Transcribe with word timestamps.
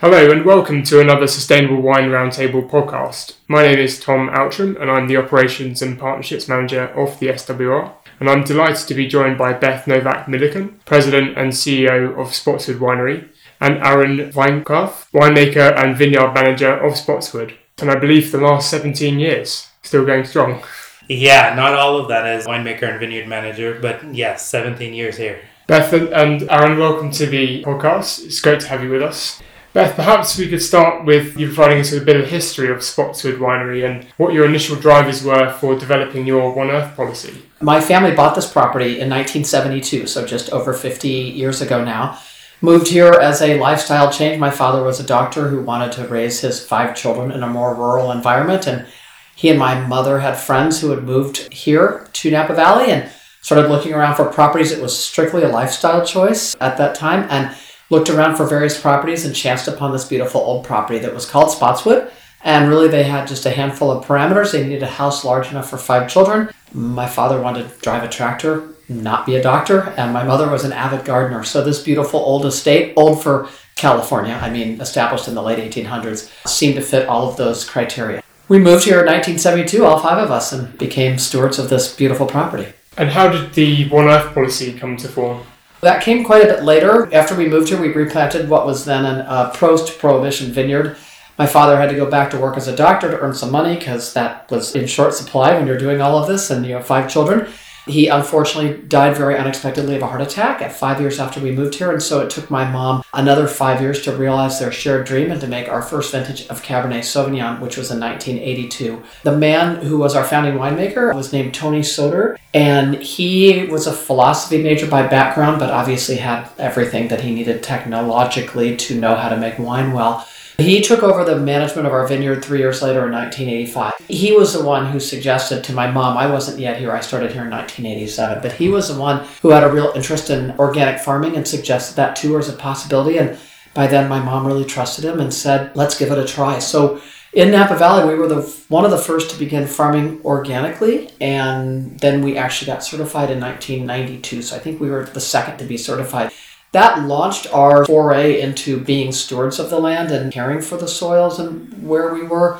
Hello 0.00 0.30
and 0.30 0.44
welcome 0.44 0.82
to 0.82 1.00
another 1.00 1.26
Sustainable 1.26 1.80
Wine 1.80 2.10
Roundtable 2.10 2.68
podcast. 2.68 3.36
My 3.48 3.62
name 3.62 3.78
is 3.78 3.98
Tom 3.98 4.28
Owtram 4.28 4.76
and 4.78 4.90
I'm 4.90 5.08
the 5.08 5.16
Operations 5.16 5.80
and 5.80 5.98
Partnerships 5.98 6.48
Manager 6.48 6.88
of 6.88 7.18
the 7.18 7.28
SWR. 7.28 7.94
And 8.20 8.28
I'm 8.28 8.44
delighted 8.44 8.86
to 8.88 8.94
be 8.94 9.06
joined 9.06 9.38
by 9.38 9.54
Beth 9.54 9.86
Novak 9.86 10.28
Milliken, 10.28 10.80
President 10.84 11.38
and 11.38 11.50
CEO 11.50 12.10
of 12.10 12.26
Spottswoode 12.26 12.78
Winery, 12.78 13.30
and 13.58 13.78
Aron 13.78 14.32
Weinkauf, 14.32 15.10
winemaker 15.12 15.74
and 15.82 15.96
vineyard 15.96 16.34
manager 16.34 16.74
of 16.76 16.92
Spottswoode. 16.92 17.54
And 17.78 17.90
I 17.90 17.98
believe 17.98 18.32
the 18.32 18.38
last 18.38 18.68
17 18.68 19.18
years, 19.18 19.70
still 19.82 20.04
going 20.04 20.26
strong. 20.26 20.62
Yeah, 21.08 21.54
not 21.54 21.72
all 21.72 21.96
of 21.96 22.08
that 22.08 22.26
as 22.26 22.46
winemaker 22.46 22.82
and 22.82 23.00
vineyard 23.00 23.28
manager, 23.28 23.78
but 23.80 24.14
yes, 24.14 24.46
17 24.46 24.92
years 24.92 25.16
here. 25.16 25.40
Beth 25.66 25.94
and 25.94 26.42
Aron, 26.50 26.78
welcome 26.78 27.10
to 27.12 27.24
the 27.24 27.62
podcast. 27.64 28.26
It's 28.26 28.40
great 28.40 28.60
to 28.60 28.68
have 28.68 28.82
you 28.84 28.90
with 28.90 29.02
us. 29.02 29.40
Beth, 29.76 29.94
perhaps 29.94 30.38
we 30.38 30.48
could 30.48 30.62
start 30.62 31.04
with 31.04 31.38
you 31.38 31.48
providing 31.48 31.80
us 31.80 31.92
with 31.92 32.00
a 32.00 32.06
bit 32.06 32.16
of 32.16 32.30
history 32.30 32.70
of 32.70 32.78
Spottswoode 32.78 33.36
Winery 33.36 33.84
and 33.86 34.04
what 34.16 34.32
your 34.32 34.46
initial 34.46 34.74
drivers 34.74 35.22
were 35.22 35.52
for 35.52 35.78
developing 35.78 36.26
your 36.26 36.54
One 36.54 36.70
Earth 36.70 36.96
policy. 36.96 37.42
My 37.60 37.82
family 37.82 38.12
bought 38.12 38.34
this 38.34 38.50
property 38.50 39.00
in 39.00 39.10
1972, 39.10 40.06
so 40.06 40.24
just 40.24 40.50
over 40.50 40.72
50 40.72 41.08
years 41.10 41.60
ago 41.60 41.84
now. 41.84 42.18
Moved 42.62 42.88
here 42.88 43.12
as 43.12 43.42
a 43.42 43.60
lifestyle 43.60 44.10
change. 44.10 44.40
My 44.40 44.50
father 44.50 44.82
was 44.82 44.98
a 44.98 45.04
doctor 45.04 45.48
who 45.48 45.60
wanted 45.60 45.92
to 45.92 46.08
raise 46.08 46.40
his 46.40 46.64
five 46.64 46.96
children 46.96 47.30
in 47.30 47.42
a 47.42 47.46
more 47.46 47.74
rural 47.74 48.12
environment, 48.12 48.66
and 48.66 48.86
he 49.34 49.50
and 49.50 49.58
my 49.58 49.78
mother 49.78 50.20
had 50.20 50.38
friends 50.38 50.80
who 50.80 50.88
had 50.88 51.04
moved 51.04 51.52
here 51.52 52.08
to 52.14 52.30
Napa 52.30 52.54
Valley 52.54 52.90
and 52.90 53.10
started 53.42 53.68
looking 53.68 53.92
around 53.92 54.14
for 54.14 54.24
properties. 54.24 54.72
It 54.72 54.80
was 54.80 54.98
strictly 54.98 55.42
a 55.42 55.48
lifestyle 55.48 56.02
choice 56.02 56.56
at 56.62 56.78
that 56.78 56.94
time, 56.94 57.26
and 57.28 57.54
looked 57.90 58.10
around 58.10 58.36
for 58.36 58.46
various 58.46 58.80
properties 58.80 59.24
and 59.24 59.34
chanced 59.34 59.68
upon 59.68 59.92
this 59.92 60.04
beautiful 60.04 60.40
old 60.40 60.64
property 60.64 60.98
that 61.00 61.14
was 61.14 61.28
called 61.28 61.48
Spottswoode. 61.48 62.10
And 62.42 62.68
really, 62.68 62.88
they 62.88 63.04
had 63.04 63.26
just 63.26 63.46
a 63.46 63.50
handful 63.50 63.90
of 63.90 64.04
parameters. 64.04 64.52
They 64.52 64.62
needed 64.62 64.82
a 64.82 64.86
house 64.86 65.24
large 65.24 65.50
enough 65.50 65.68
for 65.68 65.78
five 65.78 66.08
children. 66.08 66.50
My 66.72 67.06
father 67.06 67.40
wanted 67.40 67.68
to 67.68 67.78
drive 67.80 68.04
a 68.04 68.08
tractor, 68.08 68.68
not 68.88 69.26
be 69.26 69.36
a 69.36 69.42
doctor, 69.42 69.94
and 69.96 70.12
my 70.12 70.22
mother 70.22 70.48
was 70.48 70.64
an 70.64 70.72
avid 70.72 71.04
gardener. 71.04 71.42
So, 71.42 71.64
this 71.64 71.82
beautiful 71.82 72.20
old 72.20 72.46
estate, 72.46 72.92
old 72.96 73.22
for 73.22 73.48
California, 73.74 74.38
I 74.40 74.50
mean, 74.50 74.80
established 74.80 75.28
in 75.28 75.34
the 75.34 75.42
late 75.42 75.58
1800s, 75.58 76.30
seemed 76.46 76.76
to 76.76 76.82
fit 76.82 77.08
all 77.08 77.28
of 77.28 77.36
those 77.36 77.64
criteria. 77.64 78.22
We 78.48 78.58
moved 78.58 78.84
here 78.84 79.00
in 79.00 79.06
1972, 79.06 79.84
all 79.84 79.98
five 79.98 80.22
of 80.22 80.30
us, 80.30 80.52
and 80.52 80.78
became 80.78 81.18
stewards 81.18 81.58
of 81.58 81.68
this 81.68 81.94
beautiful 81.94 82.26
property. 82.26 82.72
And 82.96 83.10
how 83.10 83.28
did 83.28 83.54
the 83.54 83.88
One 83.88 84.06
Earth 84.06 84.32
policy 84.32 84.72
come 84.72 84.96
to 84.98 85.08
form? 85.08 85.42
That 85.80 86.02
came 86.02 86.24
quite 86.24 86.42
a 86.42 86.46
bit 86.46 86.64
later. 86.64 87.12
After 87.14 87.34
we 87.34 87.48
moved 87.48 87.68
here, 87.68 87.80
we 87.80 87.92
replanted 87.92 88.48
what 88.48 88.66
was 88.66 88.84
then 88.84 89.04
a 89.04 89.20
uh, 89.20 89.50
post 89.54 89.98
prohibition 89.98 90.50
vineyard. 90.50 90.96
My 91.38 91.46
father 91.46 91.76
had 91.76 91.90
to 91.90 91.96
go 91.96 92.10
back 92.10 92.30
to 92.30 92.38
work 92.38 92.56
as 92.56 92.66
a 92.66 92.74
doctor 92.74 93.10
to 93.10 93.18
earn 93.20 93.34
some 93.34 93.50
money 93.50 93.76
because 93.76 94.14
that 94.14 94.50
was 94.50 94.74
in 94.74 94.86
short 94.86 95.12
supply 95.12 95.54
when 95.54 95.66
you're 95.66 95.76
doing 95.76 96.00
all 96.00 96.18
of 96.18 96.28
this 96.28 96.50
and 96.50 96.64
you 96.64 96.74
have 96.74 96.86
five 96.86 97.10
children. 97.10 97.48
He 97.86 98.08
unfortunately 98.08 98.82
died 98.82 99.16
very 99.16 99.38
unexpectedly 99.38 99.94
of 99.96 100.02
a 100.02 100.06
heart 100.06 100.20
attack 100.20 100.60
at 100.60 100.72
five 100.72 101.00
years 101.00 101.20
after 101.20 101.40
we 101.40 101.52
moved 101.52 101.76
here, 101.76 101.92
and 101.92 102.02
so 102.02 102.20
it 102.20 102.30
took 102.30 102.50
my 102.50 102.68
mom 102.68 103.04
another 103.14 103.46
five 103.46 103.80
years 103.80 104.02
to 104.02 104.12
realize 104.12 104.58
their 104.58 104.72
shared 104.72 105.06
dream 105.06 105.30
and 105.30 105.40
to 105.40 105.46
make 105.46 105.68
our 105.68 105.82
first 105.82 106.10
vintage 106.10 106.48
of 106.48 106.62
Cabernet 106.62 107.04
Sauvignon, 107.04 107.60
which 107.60 107.76
was 107.76 107.92
in 107.92 108.00
1982. 108.00 109.02
The 109.22 109.36
man 109.36 109.76
who 109.76 109.98
was 109.98 110.16
our 110.16 110.24
founding 110.24 110.54
winemaker 110.54 111.14
was 111.14 111.32
named 111.32 111.54
Tony 111.54 111.84
Soter, 111.84 112.38
and 112.52 112.96
he 112.96 113.66
was 113.66 113.86
a 113.86 113.92
philosophy 113.92 114.60
major 114.60 114.88
by 114.88 115.06
background, 115.06 115.60
but 115.60 115.70
obviously 115.70 116.16
had 116.16 116.48
everything 116.58 117.08
that 117.08 117.20
he 117.20 117.32
needed 117.32 117.62
technologically 117.62 118.76
to 118.76 118.98
know 118.98 119.14
how 119.14 119.28
to 119.28 119.36
make 119.36 119.58
wine 119.58 119.92
well. 119.92 120.26
He 120.58 120.80
took 120.80 121.02
over 121.02 121.22
the 121.22 121.38
management 121.38 121.86
of 121.86 121.92
our 121.92 122.06
vineyard 122.06 122.42
three 122.42 122.60
years 122.60 122.80
later 122.80 123.04
in 123.04 123.12
1985. 123.12 123.92
He 124.08 124.32
was 124.32 124.54
the 124.54 124.64
one 124.64 124.86
who 124.86 124.98
suggested 124.98 125.62
to 125.64 125.74
my 125.74 125.90
mom, 125.90 126.16
I 126.16 126.26
wasn't 126.28 126.58
yet 126.58 126.78
here, 126.78 126.92
I 126.92 127.00
started 127.00 127.32
here 127.32 127.44
in 127.44 127.50
1987, 127.50 128.40
but 128.40 128.52
he 128.52 128.68
was 128.68 128.88
the 128.88 128.98
one 128.98 129.26
who 129.42 129.50
had 129.50 129.64
a 129.64 129.70
real 129.70 129.92
interest 129.94 130.30
in 130.30 130.52
organic 130.58 131.00
farming 131.00 131.36
and 131.36 131.46
suggested 131.46 131.96
that 131.96 132.16
to 132.16 132.32
her 132.32 132.38
as 132.38 132.48
a 132.48 132.54
possibility. 132.54 133.18
And 133.18 133.38
by 133.74 133.86
then, 133.86 134.08
my 134.08 134.18
mom 134.18 134.46
really 134.46 134.64
trusted 134.64 135.04
him 135.04 135.20
and 135.20 135.32
said, 135.32 135.76
let's 135.76 135.98
give 135.98 136.10
it 136.10 136.18
a 136.18 136.24
try. 136.24 136.58
So 136.58 137.02
in 137.34 137.50
Napa 137.50 137.76
Valley, 137.76 138.08
we 138.08 138.18
were 138.18 138.26
the 138.26 138.40
one 138.68 138.86
of 138.86 138.90
the 138.90 138.96
first 138.96 139.30
to 139.30 139.38
begin 139.38 139.66
farming 139.66 140.22
organically, 140.24 141.10
and 141.20 142.00
then 142.00 142.24
we 142.24 142.38
actually 142.38 142.72
got 142.72 142.82
certified 142.82 143.30
in 143.30 143.40
1992. 143.40 144.40
So 144.40 144.56
I 144.56 144.58
think 144.58 144.80
we 144.80 144.88
were 144.88 145.04
the 145.04 145.20
second 145.20 145.58
to 145.58 145.66
be 145.66 145.76
certified. 145.76 146.32
That 146.76 147.04
launched 147.04 147.46
our 147.54 147.86
foray 147.86 148.38
into 148.38 148.78
being 148.78 149.10
stewards 149.10 149.58
of 149.58 149.70
the 149.70 149.80
land 149.80 150.10
and 150.10 150.30
caring 150.30 150.60
for 150.60 150.76
the 150.76 150.86
soils 150.86 151.38
and 151.38 151.72
where 151.82 152.12
we 152.12 152.22
were. 152.22 152.58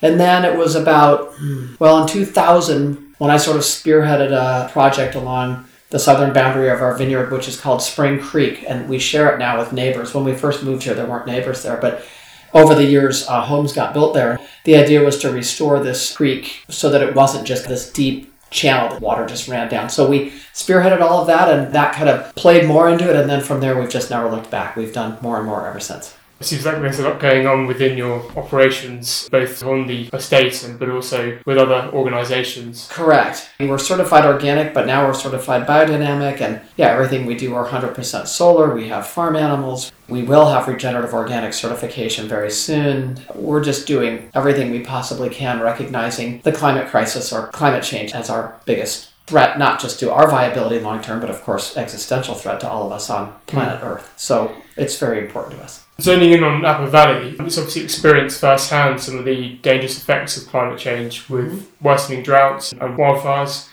And 0.00 0.20
then 0.20 0.44
it 0.44 0.56
was 0.56 0.76
about, 0.76 1.34
well, 1.80 2.00
in 2.00 2.06
2000, 2.06 3.16
when 3.18 3.32
I 3.32 3.36
sort 3.36 3.56
of 3.56 3.64
spearheaded 3.64 4.30
a 4.30 4.68
project 4.70 5.16
along 5.16 5.64
the 5.90 5.98
southern 5.98 6.32
boundary 6.32 6.68
of 6.68 6.80
our 6.80 6.94
vineyard, 6.94 7.32
which 7.32 7.48
is 7.48 7.60
called 7.60 7.82
Spring 7.82 8.20
Creek, 8.20 8.64
and 8.68 8.88
we 8.88 9.00
share 9.00 9.34
it 9.34 9.40
now 9.40 9.58
with 9.58 9.72
neighbors. 9.72 10.14
When 10.14 10.22
we 10.22 10.36
first 10.36 10.62
moved 10.62 10.84
here, 10.84 10.94
there 10.94 11.06
weren't 11.06 11.26
neighbors 11.26 11.64
there, 11.64 11.78
but 11.78 12.06
over 12.54 12.76
the 12.76 12.84
years, 12.84 13.26
uh, 13.26 13.42
homes 13.42 13.72
got 13.72 13.92
built 13.92 14.14
there. 14.14 14.38
The 14.62 14.76
idea 14.76 15.02
was 15.02 15.18
to 15.18 15.32
restore 15.32 15.82
this 15.82 16.16
creek 16.16 16.64
so 16.68 16.90
that 16.90 17.02
it 17.02 17.16
wasn't 17.16 17.44
just 17.44 17.66
this 17.66 17.92
deep 17.92 18.32
channel 18.50 18.88
that 18.90 19.00
water 19.00 19.26
just 19.26 19.48
ran 19.48 19.68
down. 19.68 19.88
So 19.88 20.08
we 20.08 20.30
spearheaded 20.52 21.00
all 21.00 21.20
of 21.20 21.26
that 21.28 21.48
and 21.48 21.74
that 21.74 21.94
kind 21.94 22.08
of 22.08 22.34
played 22.34 22.66
more 22.66 22.88
into 22.88 23.08
it. 23.08 23.16
And 23.16 23.28
then 23.28 23.42
from 23.42 23.60
there, 23.60 23.78
we've 23.78 23.90
just 23.90 24.10
never 24.10 24.30
looked 24.30 24.50
back. 24.50 24.76
We've 24.76 24.92
done 24.92 25.18
more 25.20 25.36
and 25.36 25.46
more 25.46 25.66
ever 25.66 25.80
since. 25.80 26.17
It 26.40 26.46
seems 26.46 26.64
like 26.64 26.80
there's 26.80 27.00
a 27.00 27.08
lot 27.08 27.18
going 27.18 27.48
on 27.48 27.66
within 27.66 27.98
your 27.98 28.20
operations, 28.36 29.28
both 29.28 29.62
on 29.64 29.88
the 29.88 30.08
estate 30.12 30.62
and 30.62 30.78
but 30.78 30.88
also 30.88 31.38
with 31.44 31.58
other 31.58 31.90
organisations. 31.92 32.88
Correct. 32.90 33.50
We're 33.58 33.78
certified 33.78 34.24
organic, 34.24 34.72
but 34.72 34.86
now 34.86 35.06
we're 35.06 35.14
certified 35.14 35.66
biodynamic, 35.66 36.40
and 36.40 36.60
yeah, 36.76 36.88
everything 36.88 37.26
we 37.26 37.34
do 37.34 37.54
are 37.56 37.66
100% 37.66 38.26
solar. 38.28 38.72
We 38.72 38.88
have 38.88 39.06
farm 39.06 39.34
animals. 39.34 39.90
We 40.08 40.22
will 40.22 40.48
have 40.48 40.68
regenerative 40.68 41.12
organic 41.12 41.52
certification 41.54 42.28
very 42.28 42.52
soon. 42.52 43.20
We're 43.34 43.64
just 43.64 43.88
doing 43.88 44.30
everything 44.32 44.70
we 44.70 44.80
possibly 44.80 45.30
can, 45.30 45.60
recognizing 45.60 46.40
the 46.42 46.52
climate 46.52 46.88
crisis 46.88 47.32
or 47.32 47.48
climate 47.48 47.82
change 47.82 48.12
as 48.12 48.30
our 48.30 48.60
biggest 48.64 49.10
threat, 49.26 49.58
not 49.58 49.80
just 49.80 49.98
to 50.00 50.12
our 50.12 50.30
viability 50.30 50.78
long 50.78 51.02
term, 51.02 51.20
but 51.20 51.30
of 51.30 51.42
course, 51.42 51.76
existential 51.76 52.34
threat 52.34 52.60
to 52.60 52.70
all 52.70 52.86
of 52.86 52.92
us 52.92 53.10
on 53.10 53.34
planet 53.46 53.80
mm. 53.80 53.84
Earth. 53.84 54.12
So 54.16 54.54
it's 54.76 54.98
very 54.98 55.18
important 55.18 55.58
to 55.58 55.64
us. 55.64 55.84
Zoning 56.00 56.30
in 56.30 56.44
on 56.44 56.62
Napa 56.62 56.86
Valley, 56.86 57.34
it's 57.40 57.58
obviously 57.58 57.82
experienced 57.82 58.40
firsthand 58.40 59.00
some 59.00 59.18
of 59.18 59.24
the 59.24 59.54
dangerous 59.62 59.98
effects 59.98 60.36
of 60.36 60.46
climate 60.46 60.78
change 60.78 61.28
with 61.28 61.46
mm-hmm. 61.46 61.84
worsening 61.84 62.22
droughts 62.22 62.70
and 62.70 62.96
wildfires. 62.96 63.68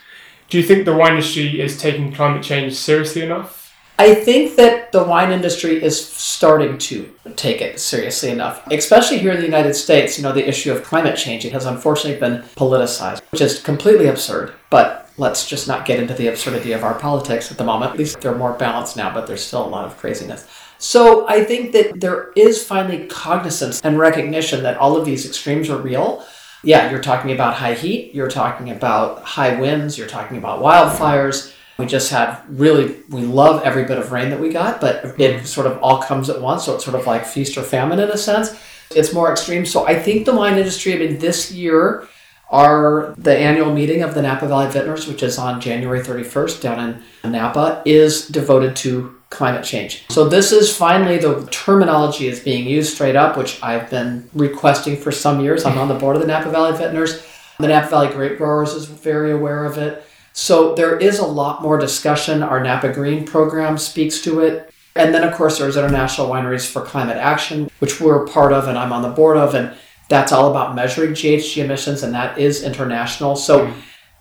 Do 0.49 0.57
you 0.57 0.63
think 0.63 0.85
the 0.85 0.95
wine 0.95 1.11
industry 1.11 1.61
is 1.61 1.79
taking 1.79 2.11
climate 2.11 2.41
change 2.41 2.73
seriously 2.73 3.21
enough? 3.21 3.71
I 3.99 4.15
think 4.15 4.55
that 4.55 4.91
the 4.91 5.03
wine 5.03 5.31
industry 5.31 5.81
is 5.81 6.03
starting 6.03 6.79
to 6.79 7.13
take 7.35 7.61
it 7.61 7.79
seriously 7.79 8.31
enough, 8.31 8.65
especially 8.71 9.19
here 9.19 9.31
in 9.31 9.39
the 9.39 9.45
United 9.45 9.75
States. 9.75 10.17
You 10.17 10.23
know, 10.23 10.33
the 10.33 10.47
issue 10.47 10.71
of 10.71 10.83
climate 10.83 11.17
change 11.17 11.45
it 11.45 11.53
has 11.53 11.65
unfortunately 11.65 12.19
been 12.19 12.41
politicized, 12.55 13.21
which 13.31 13.41
is 13.41 13.61
completely 13.61 14.07
absurd. 14.07 14.51
But 14.71 15.09
let's 15.17 15.47
just 15.47 15.67
not 15.67 15.85
get 15.85 15.99
into 15.99 16.15
the 16.15 16.27
absurdity 16.27 16.71
of 16.71 16.83
our 16.83 16.95
politics 16.95 17.51
at 17.51 17.59
the 17.59 17.63
moment. 17.63 17.91
At 17.91 17.99
least 17.99 18.19
they're 18.19 18.35
more 18.35 18.53
balanced 18.53 18.97
now, 18.97 19.13
but 19.13 19.27
there's 19.27 19.45
still 19.45 19.65
a 19.65 19.69
lot 19.69 19.85
of 19.85 19.97
craziness. 19.97 20.45
So 20.77 21.27
I 21.27 21.43
think 21.43 21.71
that 21.73 21.99
there 21.99 22.31
is 22.35 22.63
finally 22.63 23.07
cognizance 23.07 23.81
and 23.81 23.97
recognition 23.97 24.63
that 24.63 24.77
all 24.77 24.97
of 24.97 25.05
these 25.05 25.25
extremes 25.25 25.69
are 25.69 25.77
real. 25.77 26.25
Yeah, 26.63 26.89
you're 26.89 27.01
talking 27.01 27.31
about 27.31 27.55
high 27.55 27.75
heat, 27.75 28.13
you're 28.15 28.29
talking 28.29 28.71
about 28.71 29.21
high 29.21 29.59
winds, 29.59 29.97
you're 29.97 30.07
talking 30.07 30.37
about 30.37 30.61
wildfires. 30.61 31.53
We 31.77 31.85
just 31.85 32.09
had 32.09 32.41
really, 32.47 32.95
we 33.09 33.21
love 33.21 33.63
every 33.63 33.83
bit 33.83 33.97
of 33.97 34.11
rain 34.11 34.29
that 34.29 34.39
we 34.39 34.49
got, 34.49 34.79
but 34.79 35.19
it 35.19 35.45
sort 35.45 35.67
of 35.67 35.77
all 35.83 36.01
comes 36.01 36.29
at 36.29 36.41
once. 36.41 36.65
So 36.65 36.75
it's 36.75 36.85
sort 36.85 36.99
of 36.99 37.05
like 37.05 37.25
feast 37.25 37.57
or 37.57 37.63
famine 37.63 37.99
in 37.99 38.09
a 38.09 38.17
sense. 38.17 38.57
It's 38.91 39.13
more 39.13 39.31
extreme. 39.31 39.65
So 39.65 39.85
I 39.85 39.99
think 39.99 40.25
the 40.25 40.35
wine 40.35 40.57
industry, 40.57 40.93
I 40.93 40.97
mean, 40.97 41.19
this 41.19 41.51
year, 41.51 42.07
our 42.49 43.13
the 43.17 43.35
annual 43.35 43.73
meeting 43.73 44.03
of 44.03 44.13
the 44.13 44.21
Napa 44.21 44.47
Valley 44.47 44.71
Vintners, 44.71 45.07
which 45.07 45.23
is 45.23 45.37
on 45.37 45.59
January 45.59 45.99
31st 45.99 46.61
down 46.61 47.03
in 47.23 47.31
Napa, 47.31 47.81
is 47.85 48.27
devoted 48.27 48.75
to 48.77 49.15
climate 49.35 49.63
change. 49.63 50.05
So 50.09 50.27
this 50.27 50.51
is 50.51 50.75
finally 50.75 51.17
the 51.17 51.47
terminology 51.51 52.27
is 52.27 52.39
being 52.39 52.67
used 52.67 52.93
straight 52.93 53.15
up, 53.15 53.37
which 53.37 53.61
I've 53.61 53.89
been 53.89 54.29
requesting 54.33 54.97
for 54.97 55.11
some 55.11 55.39
years. 55.41 55.65
I'm 55.65 55.77
on 55.77 55.87
the 55.87 55.95
board 55.95 56.15
of 56.15 56.21
the 56.21 56.27
Napa 56.27 56.49
Valley 56.49 56.77
Vintners. 56.77 57.25
The 57.59 57.67
Napa 57.67 57.89
Valley 57.89 58.07
Grape 58.07 58.37
Growers 58.37 58.73
is 58.73 58.85
very 58.85 59.31
aware 59.31 59.65
of 59.65 59.77
it. 59.77 60.03
So 60.33 60.75
there 60.75 60.97
is 60.97 61.19
a 61.19 61.25
lot 61.25 61.61
more 61.61 61.77
discussion. 61.77 62.43
Our 62.43 62.61
Napa 62.61 62.91
Green 62.91 63.25
program 63.25 63.77
speaks 63.77 64.21
to 64.21 64.41
it. 64.41 64.73
And 64.95 65.13
then, 65.13 65.23
of 65.23 65.33
course, 65.33 65.59
there's 65.59 65.77
International 65.77 66.29
Wineries 66.29 66.69
for 66.69 66.81
Climate 66.81 67.17
Action, 67.17 67.69
which 67.79 67.99
we're 67.99 68.25
part 68.27 68.53
of 68.53 68.67
and 68.67 68.77
I'm 68.77 68.93
on 68.93 69.01
the 69.01 69.09
board 69.09 69.37
of. 69.37 69.53
And 69.53 69.75
that's 70.07 70.31
all 70.31 70.49
about 70.51 70.75
measuring 70.75 71.11
GHG 71.11 71.63
emissions, 71.63 72.03
and 72.03 72.13
that 72.13 72.37
is 72.37 72.63
international. 72.63 73.35
So 73.35 73.67
mm. 73.67 73.73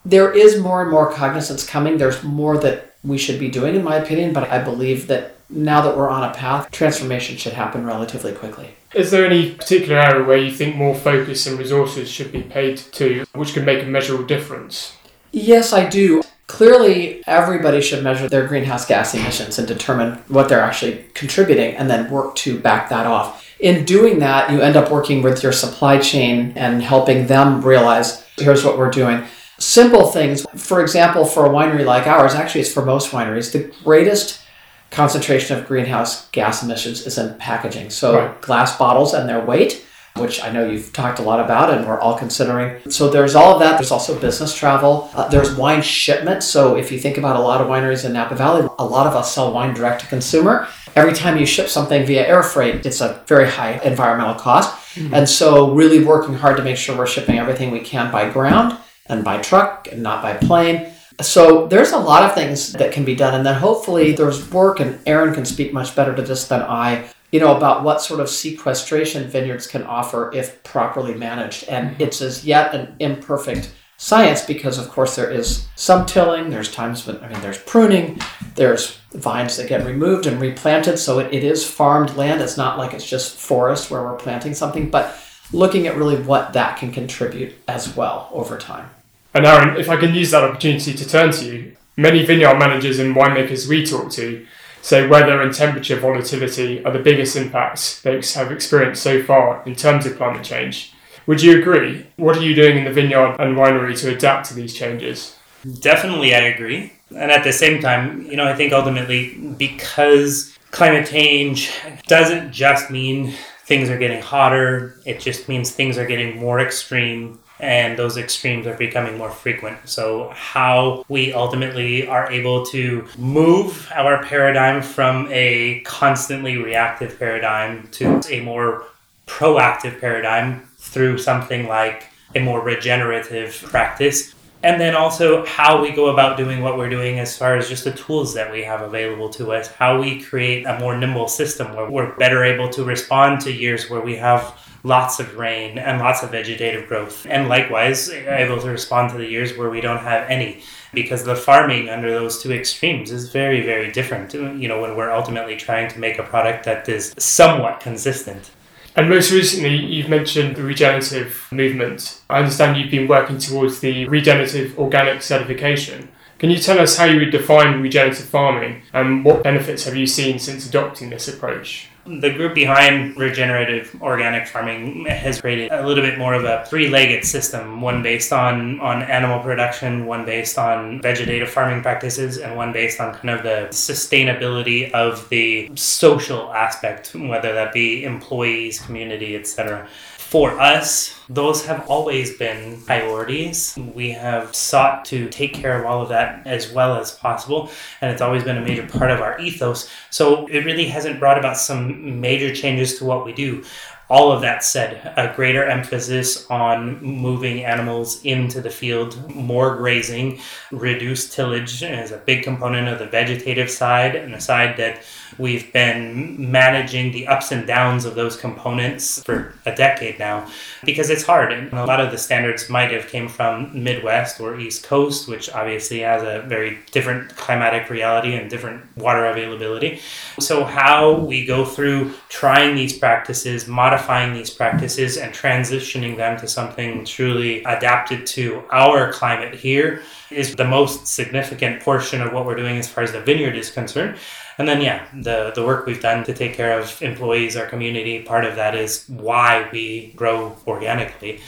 there 0.04 0.32
is 0.32 0.60
more 0.60 0.82
and 0.82 0.90
more 0.90 1.12
cognizance 1.12 1.66
coming. 1.66 1.98
There's 1.98 2.22
more 2.22 2.58
that 2.58 2.93
we 3.04 3.18
should 3.18 3.38
be 3.38 3.48
doing, 3.48 3.74
in 3.74 3.84
my 3.84 3.96
opinion, 3.96 4.32
but 4.32 4.50
I 4.50 4.58
believe 4.62 5.06
that 5.08 5.34
now 5.50 5.82
that 5.82 5.96
we're 5.96 6.08
on 6.08 6.28
a 6.28 6.34
path, 6.34 6.70
transformation 6.70 7.36
should 7.36 7.52
happen 7.52 7.84
relatively 7.84 8.32
quickly. 8.32 8.74
Is 8.94 9.10
there 9.10 9.26
any 9.26 9.52
particular 9.52 9.98
area 9.98 10.24
where 10.24 10.38
you 10.38 10.50
think 10.50 10.76
more 10.76 10.94
focus 10.94 11.46
and 11.46 11.58
resources 11.58 12.08
should 12.08 12.32
be 12.32 12.42
paid 12.42 12.78
to, 12.78 13.24
which 13.34 13.52
could 13.52 13.66
make 13.66 13.82
a 13.82 13.86
measurable 13.86 14.24
difference? 14.24 14.96
Yes, 15.32 15.72
I 15.72 15.88
do. 15.88 16.22
Clearly, 16.46 17.22
everybody 17.26 17.80
should 17.80 18.04
measure 18.04 18.28
their 18.28 18.46
greenhouse 18.46 18.86
gas 18.86 19.14
emissions 19.14 19.58
and 19.58 19.66
determine 19.66 20.18
what 20.28 20.48
they're 20.48 20.60
actually 20.60 21.04
contributing 21.14 21.74
and 21.74 21.90
then 21.90 22.10
work 22.10 22.36
to 22.36 22.58
back 22.58 22.88
that 22.90 23.06
off. 23.06 23.44
In 23.58 23.84
doing 23.84 24.18
that, 24.18 24.50
you 24.50 24.60
end 24.60 24.76
up 24.76 24.90
working 24.90 25.22
with 25.22 25.42
your 25.42 25.52
supply 25.52 25.98
chain 25.98 26.52
and 26.54 26.82
helping 26.82 27.26
them 27.26 27.62
realize 27.62 28.24
here's 28.36 28.64
what 28.64 28.78
we're 28.78 28.90
doing. 28.90 29.24
Simple 29.64 30.08
things, 30.08 30.44
for 30.56 30.82
example, 30.82 31.24
for 31.24 31.46
a 31.46 31.48
winery 31.48 31.86
like 31.86 32.06
ours, 32.06 32.34
actually, 32.34 32.60
it's 32.60 32.72
for 32.72 32.84
most 32.84 33.12
wineries, 33.12 33.50
the 33.50 33.72
greatest 33.82 34.42
concentration 34.90 35.58
of 35.58 35.66
greenhouse 35.66 36.28
gas 36.30 36.62
emissions 36.62 37.06
is 37.06 37.16
in 37.16 37.34
packaging. 37.38 37.88
So, 37.88 38.18
right. 38.18 38.42
glass 38.42 38.76
bottles 38.76 39.14
and 39.14 39.26
their 39.26 39.42
weight 39.42 39.84
which 40.16 40.40
I 40.40 40.52
know 40.52 40.64
you've 40.64 40.92
talked 40.92 41.18
a 41.18 41.22
lot 41.22 41.40
about 41.40 41.74
and 41.74 41.84
we're 41.88 41.98
all 41.98 42.16
considering. 42.16 42.88
So 42.88 43.10
there's 43.10 43.34
all 43.34 43.54
of 43.54 43.58
that. 43.58 43.78
There's 43.78 43.90
also 43.90 44.16
business 44.20 44.54
travel. 44.54 45.10
Uh, 45.12 45.26
there's 45.26 45.52
wine 45.56 45.82
shipment. 45.82 46.44
So 46.44 46.76
if 46.76 46.92
you 46.92 47.00
think 47.00 47.18
about 47.18 47.34
a 47.34 47.40
lot 47.40 47.60
of 47.60 47.66
wineries 47.66 48.04
in 48.04 48.12
Napa 48.12 48.36
Valley, 48.36 48.68
a 48.78 48.86
lot 48.86 49.08
of 49.08 49.14
us 49.14 49.34
sell 49.34 49.52
wine 49.52 49.74
direct 49.74 50.02
to 50.02 50.06
consumer. 50.06 50.68
Every 50.94 51.14
time 51.14 51.36
you 51.36 51.44
ship 51.44 51.68
something 51.68 52.06
via 52.06 52.24
air 52.28 52.44
freight, 52.44 52.86
it's 52.86 53.00
a 53.00 53.24
very 53.26 53.50
high 53.50 53.80
environmental 53.82 54.36
cost. 54.36 54.72
Mm-hmm. 54.94 55.14
And 55.14 55.28
so 55.28 55.72
really 55.72 56.04
working 56.04 56.34
hard 56.34 56.58
to 56.58 56.62
make 56.62 56.76
sure 56.76 56.96
we're 56.96 57.08
shipping 57.08 57.40
everything 57.40 57.72
we 57.72 57.80
can 57.80 58.12
by 58.12 58.30
ground 58.30 58.78
and 59.06 59.24
by 59.24 59.38
truck 59.38 59.88
and 59.90 60.02
not 60.02 60.22
by 60.22 60.34
plane. 60.34 60.90
So 61.20 61.66
there's 61.66 61.92
a 61.92 61.98
lot 61.98 62.24
of 62.24 62.34
things 62.34 62.72
that 62.72 62.92
can 62.92 63.04
be 63.04 63.14
done. 63.14 63.34
And 63.34 63.46
then 63.46 63.54
hopefully 63.54 64.12
there's 64.12 64.50
work, 64.50 64.80
and 64.80 64.98
Aron 65.06 65.34
can 65.34 65.44
speak 65.44 65.72
much 65.72 65.94
better 65.94 66.14
to 66.14 66.22
this 66.22 66.48
than 66.48 66.62
I, 66.62 67.08
you 67.30 67.40
know, 67.40 67.56
about 67.56 67.84
what 67.84 68.00
sort 68.00 68.20
of 68.20 68.28
sequestration 68.28 69.28
vineyards 69.28 69.66
can 69.66 69.84
offer 69.84 70.32
if 70.34 70.62
properly 70.64 71.14
managed. 71.14 71.68
And 71.68 71.90
mm-hmm. 71.90 72.02
it's 72.02 72.20
as 72.20 72.44
yet 72.44 72.74
an 72.74 72.96
imperfect 72.98 73.72
science 73.96 74.44
because, 74.44 74.76
of 74.76 74.88
course, 74.88 75.14
there 75.14 75.30
is 75.30 75.68
some 75.76 76.04
tilling. 76.04 76.50
There's 76.50 76.72
times 76.72 77.06
when, 77.06 77.22
I 77.22 77.28
mean, 77.28 77.40
there's 77.40 77.58
pruning. 77.58 78.20
There's 78.56 78.98
vines 79.12 79.56
that 79.56 79.68
get 79.68 79.86
removed 79.86 80.26
and 80.26 80.40
replanted. 80.40 80.98
So 80.98 81.20
it, 81.20 81.32
it 81.32 81.44
is 81.44 81.68
farmed 81.68 82.16
land. 82.16 82.40
It's 82.40 82.56
not 82.56 82.76
like 82.76 82.92
it's 82.92 83.08
just 83.08 83.38
forest 83.38 83.90
where 83.90 84.02
we're 84.02 84.16
planting 84.16 84.52
something, 84.52 84.90
but 84.90 85.16
looking 85.54 85.86
at 85.86 85.96
really 85.96 86.16
what 86.16 86.52
that 86.52 86.76
can 86.76 86.92
contribute 86.92 87.54
as 87.66 87.96
well 87.96 88.28
over 88.32 88.58
time. 88.58 88.90
And 89.32 89.46
Aron, 89.46 89.78
if 89.78 89.88
I 89.88 89.96
can 89.96 90.14
use 90.14 90.30
that 90.30 90.44
opportunity 90.44 90.92
to 90.92 91.08
turn 91.08 91.32
to 91.32 91.44
you, 91.44 91.76
many 91.96 92.24
vineyard 92.24 92.58
managers 92.58 92.98
and 92.98 93.14
winemakers 93.14 93.68
we 93.68 93.84
talk 93.84 94.10
to 94.12 94.46
say 94.82 95.06
weather 95.06 95.40
and 95.40 95.54
temperature 95.54 95.98
volatility 95.98 96.84
are 96.84 96.92
the 96.92 96.98
biggest 96.98 97.36
impacts 97.36 98.02
they 98.02 98.20
have 98.34 98.52
experienced 98.52 99.02
so 99.02 99.22
far 99.22 99.62
in 99.64 99.74
terms 99.74 100.04
of 100.04 100.16
climate 100.16 100.44
change. 100.44 100.92
Would 101.26 101.40
you 101.40 101.58
agree? 101.58 102.06
What 102.16 102.36
are 102.36 102.42
you 102.42 102.54
doing 102.54 102.76
in 102.76 102.84
the 102.84 102.92
vineyard 102.92 103.36
and 103.38 103.56
winery 103.56 103.98
to 104.00 104.14
adapt 104.14 104.48
to 104.48 104.54
these 104.54 104.74
changes? 104.74 105.38
Definitely, 105.80 106.34
I 106.34 106.40
agree. 106.40 106.92
And 107.16 107.30
at 107.30 107.44
the 107.44 107.52
same 107.52 107.80
time, 107.80 108.26
you 108.26 108.36
know, 108.36 108.44
I 108.44 108.54
think 108.54 108.74
ultimately 108.74 109.38
because 109.56 110.54
climate 110.70 111.08
change 111.08 111.70
doesn't 112.06 112.52
just 112.52 112.90
mean 112.90 113.34
things 113.66 113.88
are 113.90 113.98
getting 113.98 114.22
hotter, 114.22 115.00
it 115.04 115.20
just 115.20 115.48
means 115.48 115.70
things 115.70 115.98
are 115.98 116.06
getting 116.06 116.38
more 116.38 116.60
extreme 116.60 117.38
and 117.60 117.96
those 117.98 118.16
extremes 118.16 118.66
are 118.66 118.76
becoming 118.76 119.16
more 119.16 119.30
frequent. 119.30 119.78
So, 119.88 120.30
how 120.34 121.04
we 121.08 121.32
ultimately 121.32 122.06
are 122.06 122.30
able 122.30 122.66
to 122.66 123.06
move 123.16 123.90
our 123.94 124.22
paradigm 124.24 124.82
from 124.82 125.28
a 125.30 125.80
constantly 125.80 126.56
reactive 126.56 127.18
paradigm 127.18 127.88
to 127.92 128.20
a 128.28 128.40
more 128.40 128.86
proactive 129.26 130.00
paradigm 130.00 130.68
through 130.78 131.18
something 131.18 131.66
like 131.66 132.10
a 132.34 132.40
more 132.40 132.60
regenerative 132.60 133.54
practice. 133.70 134.34
And 134.64 134.80
then 134.80 134.96
also 134.96 135.44
how 135.44 135.82
we 135.82 135.90
go 135.90 136.06
about 136.06 136.38
doing 136.38 136.62
what 136.62 136.78
we're 136.78 136.88
doing 136.88 137.20
as 137.20 137.36
far 137.36 137.54
as 137.54 137.68
just 137.68 137.84
the 137.84 137.92
tools 137.92 138.32
that 138.32 138.50
we 138.50 138.62
have 138.62 138.80
available 138.80 139.28
to 139.34 139.52
us, 139.52 139.68
how 139.68 140.00
we 140.00 140.22
create 140.22 140.64
a 140.64 140.78
more 140.80 140.96
nimble 140.96 141.28
system 141.28 141.76
where 141.76 141.90
we're 141.90 142.16
better 142.16 142.42
able 142.42 142.70
to 142.70 142.82
respond 142.82 143.42
to 143.42 143.52
years 143.52 143.90
where 143.90 144.00
we 144.00 144.16
have 144.16 144.58
lots 144.82 145.20
of 145.20 145.36
rain 145.36 145.76
and 145.76 145.98
lots 145.98 146.22
of 146.22 146.30
vegetative 146.30 146.88
growth. 146.88 147.26
And 147.28 147.46
likewise, 147.46 148.08
able 148.08 148.58
to 148.62 148.70
respond 148.70 149.10
to 149.10 149.18
the 149.18 149.26
years 149.26 149.54
where 149.54 149.68
we 149.68 149.82
don't 149.82 149.98
have 149.98 150.30
any. 150.30 150.62
Because 150.94 151.24
the 151.24 151.36
farming 151.36 151.90
under 151.90 152.10
those 152.10 152.42
two 152.42 152.50
extremes 152.50 153.10
is 153.10 153.30
very, 153.30 153.60
very 153.66 153.92
different, 153.92 154.32
you 154.32 154.68
know, 154.68 154.80
when 154.80 154.96
we're 154.96 155.10
ultimately 155.10 155.56
trying 155.56 155.88
to 155.90 155.98
make 155.98 156.18
a 156.18 156.22
product 156.22 156.64
that 156.64 156.88
is 156.88 157.12
somewhat 157.18 157.80
consistent. 157.80 158.50
And 158.96 159.08
most 159.08 159.32
recently, 159.32 159.74
you've 159.74 160.08
mentioned 160.08 160.54
the 160.54 160.62
regenerative 160.62 161.48
movement. 161.50 162.20
I 162.30 162.38
understand 162.38 162.76
you've 162.76 162.92
been 162.92 163.08
working 163.08 163.38
towards 163.38 163.80
the 163.80 164.06
regenerative 164.06 164.78
organic 164.78 165.22
certification. 165.22 166.08
Can 166.38 166.50
you 166.50 166.58
tell 166.58 166.78
us 166.78 166.96
how 166.96 167.06
you 167.06 167.18
would 167.18 167.30
define 167.30 167.80
regenerative 167.80 168.26
farming 168.26 168.82
and 168.92 169.24
what 169.24 169.42
benefits 169.42 169.84
have 169.84 169.96
you 169.96 170.06
seen 170.06 170.38
since 170.38 170.68
adopting 170.68 171.10
this 171.10 171.26
approach? 171.26 171.88
The 172.06 172.30
group 172.30 172.54
behind 172.54 173.16
regenerative 173.16 173.96
organic 174.02 174.46
farming 174.46 175.06
has 175.06 175.40
created 175.40 175.72
a 175.72 175.86
little 175.86 176.04
bit 176.04 176.18
more 176.18 176.34
of 176.34 176.44
a 176.44 176.66
three-legged 176.66 177.24
system, 177.24 177.80
one 177.80 178.02
based 178.02 178.30
on, 178.30 178.78
on 178.80 179.02
animal 179.02 179.40
production, 179.40 180.04
one 180.04 180.26
based 180.26 180.58
on 180.58 181.00
vegetative 181.00 181.48
farming 181.48 181.82
practices, 181.82 182.36
and 182.36 182.56
one 182.56 182.72
based 182.72 183.00
on 183.00 183.14
kind 183.14 183.30
of 183.30 183.42
the 183.42 183.68
sustainability 183.70 184.90
of 184.92 185.26
the 185.30 185.70
social 185.76 186.52
aspect, 186.52 187.14
whether 187.14 187.54
that 187.54 187.72
be 187.72 188.04
employees, 188.04 188.80
community, 188.80 189.34
etc 189.34 189.88
for 190.34 190.58
us, 190.60 191.16
those 191.28 191.64
have 191.64 191.88
always 191.88 192.36
been 192.36 192.80
priorities. 192.80 193.78
We 193.94 194.10
have 194.10 194.52
sought 194.52 195.04
to 195.04 195.28
take 195.28 195.54
care 195.54 195.78
of 195.78 195.86
all 195.86 196.02
of 196.02 196.08
that 196.08 196.44
as 196.44 196.72
well 196.72 196.96
as 196.96 197.12
possible, 197.12 197.70
and 198.00 198.10
it's 198.10 198.20
always 198.20 198.42
been 198.42 198.58
a 198.58 198.60
major 198.60 198.84
part 198.84 199.12
of 199.12 199.20
our 199.20 199.38
ethos. 199.38 199.88
So 200.10 200.48
it 200.48 200.64
really 200.64 200.86
hasn't 200.86 201.20
brought 201.20 201.38
about 201.38 201.56
some 201.56 202.20
major 202.20 202.52
changes 202.52 202.98
to 202.98 203.04
what 203.04 203.24
we 203.24 203.32
do. 203.32 203.62
All 204.10 204.30
of 204.30 204.42
that 204.42 204.62
said, 204.62 205.12
a 205.16 205.34
greater 205.34 205.64
emphasis 205.64 206.48
on 206.50 207.02
moving 207.02 207.64
animals 207.64 208.22
into 208.24 208.60
the 208.60 208.70
field, 208.70 209.34
more 209.34 209.76
grazing, 209.76 210.40
reduced 210.70 211.32
tillage 211.32 211.82
is 211.82 212.12
a 212.12 212.18
big 212.18 212.42
component 212.42 212.88
of 212.88 212.98
the 212.98 213.06
vegetative 213.06 213.70
side, 213.70 214.14
and 214.14 214.34
the 214.34 214.40
side 214.40 214.76
that 214.76 215.02
We've 215.38 215.72
been 215.72 216.50
managing 216.50 217.10
the 217.12 217.26
ups 217.26 217.50
and 217.50 217.66
downs 217.66 218.04
of 218.04 218.14
those 218.14 218.36
components 218.36 219.22
for 219.24 219.52
a 219.66 219.74
decade 219.74 220.18
now 220.18 220.48
because 220.84 221.10
it's 221.10 221.24
hard. 221.24 221.52
And 221.52 221.72
a 221.72 221.84
lot 221.84 222.00
of 222.00 222.12
the 222.12 222.18
standards 222.18 222.70
might 222.70 222.92
have 222.92 223.08
came 223.08 223.28
from 223.28 223.82
Midwest 223.82 224.40
or 224.40 224.58
East 224.58 224.84
Coast, 224.84 225.28
which 225.28 225.50
obviously 225.50 226.00
has 226.00 226.22
a 226.22 226.46
very 226.46 226.78
different 226.92 227.34
climatic 227.36 227.90
reality 227.90 228.34
and 228.34 228.48
different 228.48 228.84
water 228.96 229.26
availability. 229.26 230.00
So 230.38 230.64
how 230.64 231.14
we 231.14 231.44
go 231.44 231.64
through 231.64 232.12
trying 232.28 232.76
these 232.76 232.96
practices, 232.96 233.66
modifying 233.66 234.03
these 234.34 234.50
practices 234.50 235.16
and 235.16 235.32
transitioning 235.32 236.16
them 236.16 236.38
to 236.38 236.46
something 236.46 237.04
truly 237.04 237.62
adapted 237.64 238.26
to 238.26 238.62
our 238.70 239.12
climate 239.12 239.54
here 239.54 240.02
is 240.30 240.54
the 240.54 240.64
most 240.64 241.06
significant 241.06 241.82
portion 241.82 242.20
of 242.20 242.32
what 242.32 242.44
we're 242.44 242.54
doing 242.54 242.76
as 242.76 242.88
far 242.88 243.02
as 243.02 243.12
the 243.12 243.20
vineyard 243.20 243.56
is 243.56 243.70
concerned. 243.70 244.16
And 244.58 244.68
then, 244.68 244.80
yeah, 244.80 245.06
the, 245.14 245.52
the 245.54 245.64
work 245.64 245.86
we've 245.86 246.00
done 246.00 246.24
to 246.24 246.34
take 246.34 246.54
care 246.54 246.78
of 246.78 247.02
employees, 247.02 247.56
our 247.56 247.66
community, 247.66 248.22
part 248.22 248.44
of 248.44 248.56
that 248.56 248.74
is 248.74 249.04
why 249.08 249.68
we 249.72 250.12
grow 250.16 250.56
organically. 250.66 251.40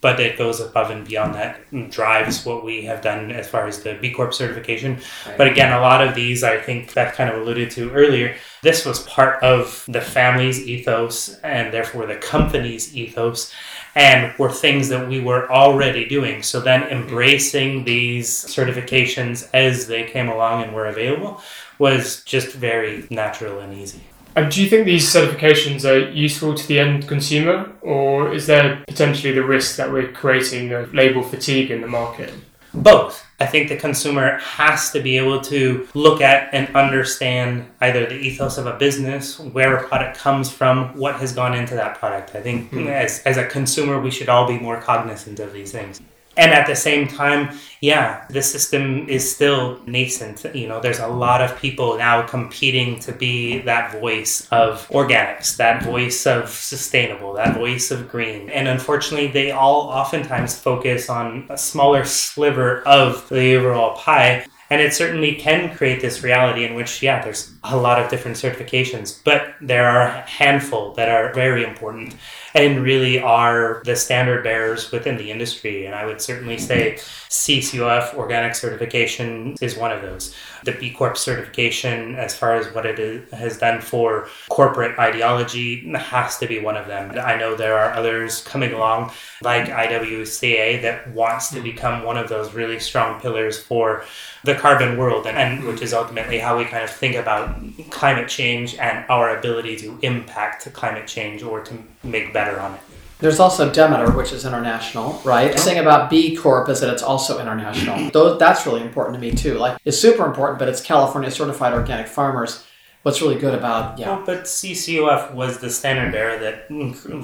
But 0.00 0.20
it 0.20 0.38
goes 0.38 0.60
above 0.60 0.90
and 0.90 1.06
beyond 1.06 1.34
that, 1.34 1.60
and 1.70 1.90
drives 1.90 2.44
what 2.46 2.64
we 2.64 2.82
have 2.84 3.02
done 3.02 3.30
as 3.30 3.48
far 3.48 3.66
as 3.66 3.82
the 3.82 3.94
B 4.00 4.12
Corp 4.12 4.32
certification. 4.32 5.00
Right. 5.26 5.38
But 5.38 5.48
again, 5.48 5.72
a 5.72 5.80
lot 5.80 6.06
of 6.06 6.14
these, 6.14 6.42
I 6.42 6.58
think 6.58 6.94
that 6.94 7.14
kind 7.14 7.30
of 7.30 7.40
alluded 7.40 7.70
to 7.72 7.90
earlier, 7.90 8.36
this 8.62 8.86
was 8.86 9.02
part 9.02 9.42
of 9.42 9.84
the 9.88 10.00
family's 10.00 10.66
ethos 10.66 11.38
and 11.40 11.72
therefore 11.72 12.06
the 12.06 12.16
company's 12.16 12.96
ethos 12.96 13.52
and 13.94 14.36
were 14.38 14.50
things 14.50 14.88
that 14.88 15.08
we 15.08 15.20
were 15.20 15.50
already 15.50 16.04
doing. 16.04 16.42
So 16.42 16.60
then 16.60 16.82
embracing 16.84 17.84
these 17.84 18.28
certifications 18.28 19.48
as 19.52 19.86
they 19.86 20.04
came 20.04 20.28
along 20.28 20.62
and 20.62 20.74
were 20.74 20.86
available 20.86 21.40
was 21.78 22.22
just 22.24 22.52
very 22.52 23.06
natural 23.10 23.60
and 23.60 23.74
easy. 23.74 24.00
And 24.36 24.50
do 24.50 24.62
you 24.62 24.68
think 24.68 24.84
these 24.84 25.06
certifications 25.12 25.88
are 25.88 26.10
useful 26.10 26.54
to 26.54 26.66
the 26.66 26.80
end 26.80 27.06
consumer, 27.06 27.70
or 27.82 28.32
is 28.34 28.48
there 28.48 28.82
potentially 28.88 29.32
the 29.32 29.44
risk 29.44 29.76
that 29.76 29.92
we're 29.92 30.10
creating 30.10 30.72
a 30.72 30.86
label 30.92 31.22
fatigue 31.22 31.70
in 31.70 31.80
the 31.80 31.86
market? 31.86 32.34
Both. 32.74 33.24
I 33.40 33.46
think 33.46 33.68
the 33.68 33.76
consumer 33.76 34.38
has 34.38 34.90
to 34.92 35.00
be 35.00 35.16
able 35.16 35.40
to 35.42 35.88
look 35.94 36.20
at 36.20 36.52
and 36.52 36.74
understand 36.76 37.68
either 37.80 38.06
the 38.06 38.14
ethos 38.14 38.58
of 38.58 38.66
a 38.66 38.76
business, 38.76 39.38
where 39.38 39.76
a 39.76 39.88
product 39.88 40.18
comes 40.18 40.50
from, 40.50 40.96
what 40.96 41.16
has 41.16 41.32
gone 41.32 41.54
into 41.54 41.74
that 41.74 41.98
product. 41.98 42.34
I 42.34 42.40
think 42.40 42.70
mm-hmm. 42.70 42.88
as, 42.88 43.20
as 43.20 43.36
a 43.36 43.46
consumer, 43.46 44.00
we 44.00 44.10
should 44.10 44.28
all 44.28 44.46
be 44.46 44.58
more 44.58 44.80
cognizant 44.80 45.40
of 45.40 45.52
these 45.52 45.72
things. 45.72 46.00
And 46.36 46.52
at 46.52 46.66
the 46.66 46.74
same 46.74 47.06
time, 47.06 47.56
yeah, 47.80 48.26
the 48.28 48.42
system 48.42 49.08
is 49.08 49.34
still 49.34 49.80
nascent. 49.86 50.44
You 50.54 50.68
know, 50.68 50.80
there's 50.80 50.98
a 50.98 51.06
lot 51.06 51.40
of 51.40 51.56
people 51.60 51.96
now 51.96 52.26
competing 52.26 52.98
to 53.00 53.12
be 53.12 53.58
that 53.60 53.92
voice 53.92 54.48
of 54.50 54.88
organics, 54.88 55.56
that 55.56 55.82
voice 55.82 56.26
of 56.26 56.48
sustainable, 56.48 57.34
that 57.34 57.56
voice 57.56 57.90
of 57.90 58.08
green. 58.08 58.50
And 58.50 58.66
unfortunately, 58.68 59.28
they 59.28 59.52
all 59.52 59.82
oftentimes 59.82 60.58
focus 60.58 61.08
on 61.08 61.46
a 61.50 61.58
smaller 61.58 62.04
sliver 62.04 62.82
of 62.82 63.28
the 63.28 63.54
overall 63.54 63.96
pie. 63.96 64.46
And 64.74 64.82
it 64.82 64.92
certainly 64.92 65.36
can 65.36 65.72
create 65.76 66.02
this 66.02 66.24
reality 66.24 66.64
in 66.64 66.74
which, 66.74 67.00
yeah, 67.00 67.22
there's 67.22 67.52
a 67.62 67.76
lot 67.76 68.02
of 68.02 68.10
different 68.10 68.36
certifications, 68.36 69.20
but 69.22 69.54
there 69.60 69.88
are 69.88 70.00
a 70.00 70.22
handful 70.22 70.92
that 70.94 71.08
are 71.08 71.32
very 71.32 71.62
important 71.62 72.16
and 72.54 72.82
really 72.82 73.20
are 73.20 73.82
the 73.84 73.94
standard 73.94 74.42
bearers 74.42 74.90
within 74.90 75.16
the 75.16 75.30
industry. 75.30 75.86
And 75.86 75.94
I 75.94 76.04
would 76.06 76.20
certainly 76.20 76.58
say 76.58 76.94
CCOF 76.96 78.14
organic 78.14 78.56
certification 78.56 79.54
is 79.60 79.76
one 79.76 79.92
of 79.92 80.02
those. 80.02 80.34
The 80.64 80.72
B 80.72 80.90
Corp 80.90 81.16
certification, 81.16 82.16
as 82.16 82.36
far 82.36 82.54
as 82.54 82.66
what 82.74 82.86
it 82.86 82.98
is, 82.98 83.30
has 83.32 83.58
done 83.58 83.80
for 83.80 84.28
corporate 84.48 84.98
ideology, 84.98 85.88
has 85.94 86.38
to 86.38 86.48
be 86.48 86.58
one 86.58 86.76
of 86.76 86.88
them. 86.88 87.16
I 87.18 87.36
know 87.36 87.54
there 87.54 87.78
are 87.78 87.92
others 87.92 88.42
coming 88.42 88.72
along, 88.72 89.12
like 89.42 89.66
IWCA, 89.66 90.82
that 90.82 91.10
wants 91.12 91.50
to 91.50 91.60
become 91.60 92.02
one 92.02 92.16
of 92.16 92.28
those 92.28 92.54
really 92.54 92.80
strong 92.80 93.20
pillars 93.20 93.62
for 93.62 94.04
the 94.44 94.54
carbon 94.64 94.96
world, 94.96 95.26
and, 95.26 95.36
and 95.36 95.62
which 95.68 95.82
is 95.82 95.92
ultimately 95.92 96.38
how 96.38 96.56
we 96.56 96.64
kind 96.64 96.82
of 96.82 96.88
think 96.88 97.16
about 97.16 97.44
climate 97.90 98.28
change 98.30 98.74
and 98.76 99.04
our 99.10 99.36
ability 99.36 99.76
to 99.76 99.98
impact 100.00 100.72
climate 100.72 101.06
change 101.06 101.42
or 101.42 101.60
to 101.60 101.74
make 102.02 102.32
better 102.32 102.58
on 102.58 102.72
it. 102.72 102.80
There's 103.18 103.40
also 103.40 103.70
Demeter, 103.70 104.10
which 104.10 104.32
is 104.32 104.46
international, 104.46 105.20
right? 105.22 105.52
The 105.52 105.58
thing 105.58 105.78
about 105.78 106.08
B 106.08 106.34
Corp 106.34 106.70
is 106.70 106.80
that 106.80 106.90
it's 106.94 107.02
also 107.02 107.40
international. 107.42 108.10
That's 108.38 108.64
really 108.66 108.80
important 108.80 109.14
to 109.16 109.20
me 109.20 109.32
too. 109.32 109.58
Like 109.58 109.78
it's 109.84 109.98
super 109.98 110.24
important, 110.24 110.58
but 110.58 110.68
it's 110.70 110.80
California 110.80 111.30
certified 111.30 111.74
organic 111.74 112.08
farmers 112.08 112.64
what's 113.04 113.20
really 113.20 113.36
good 113.36 113.54
about 113.54 113.98
yeah. 113.98 114.16
Well, 114.16 114.24
but 114.24 114.44
CCOF 114.44 115.34
was 115.34 115.58
the 115.58 115.68
standard 115.68 116.10
bearer 116.10 116.38
that 116.38 116.70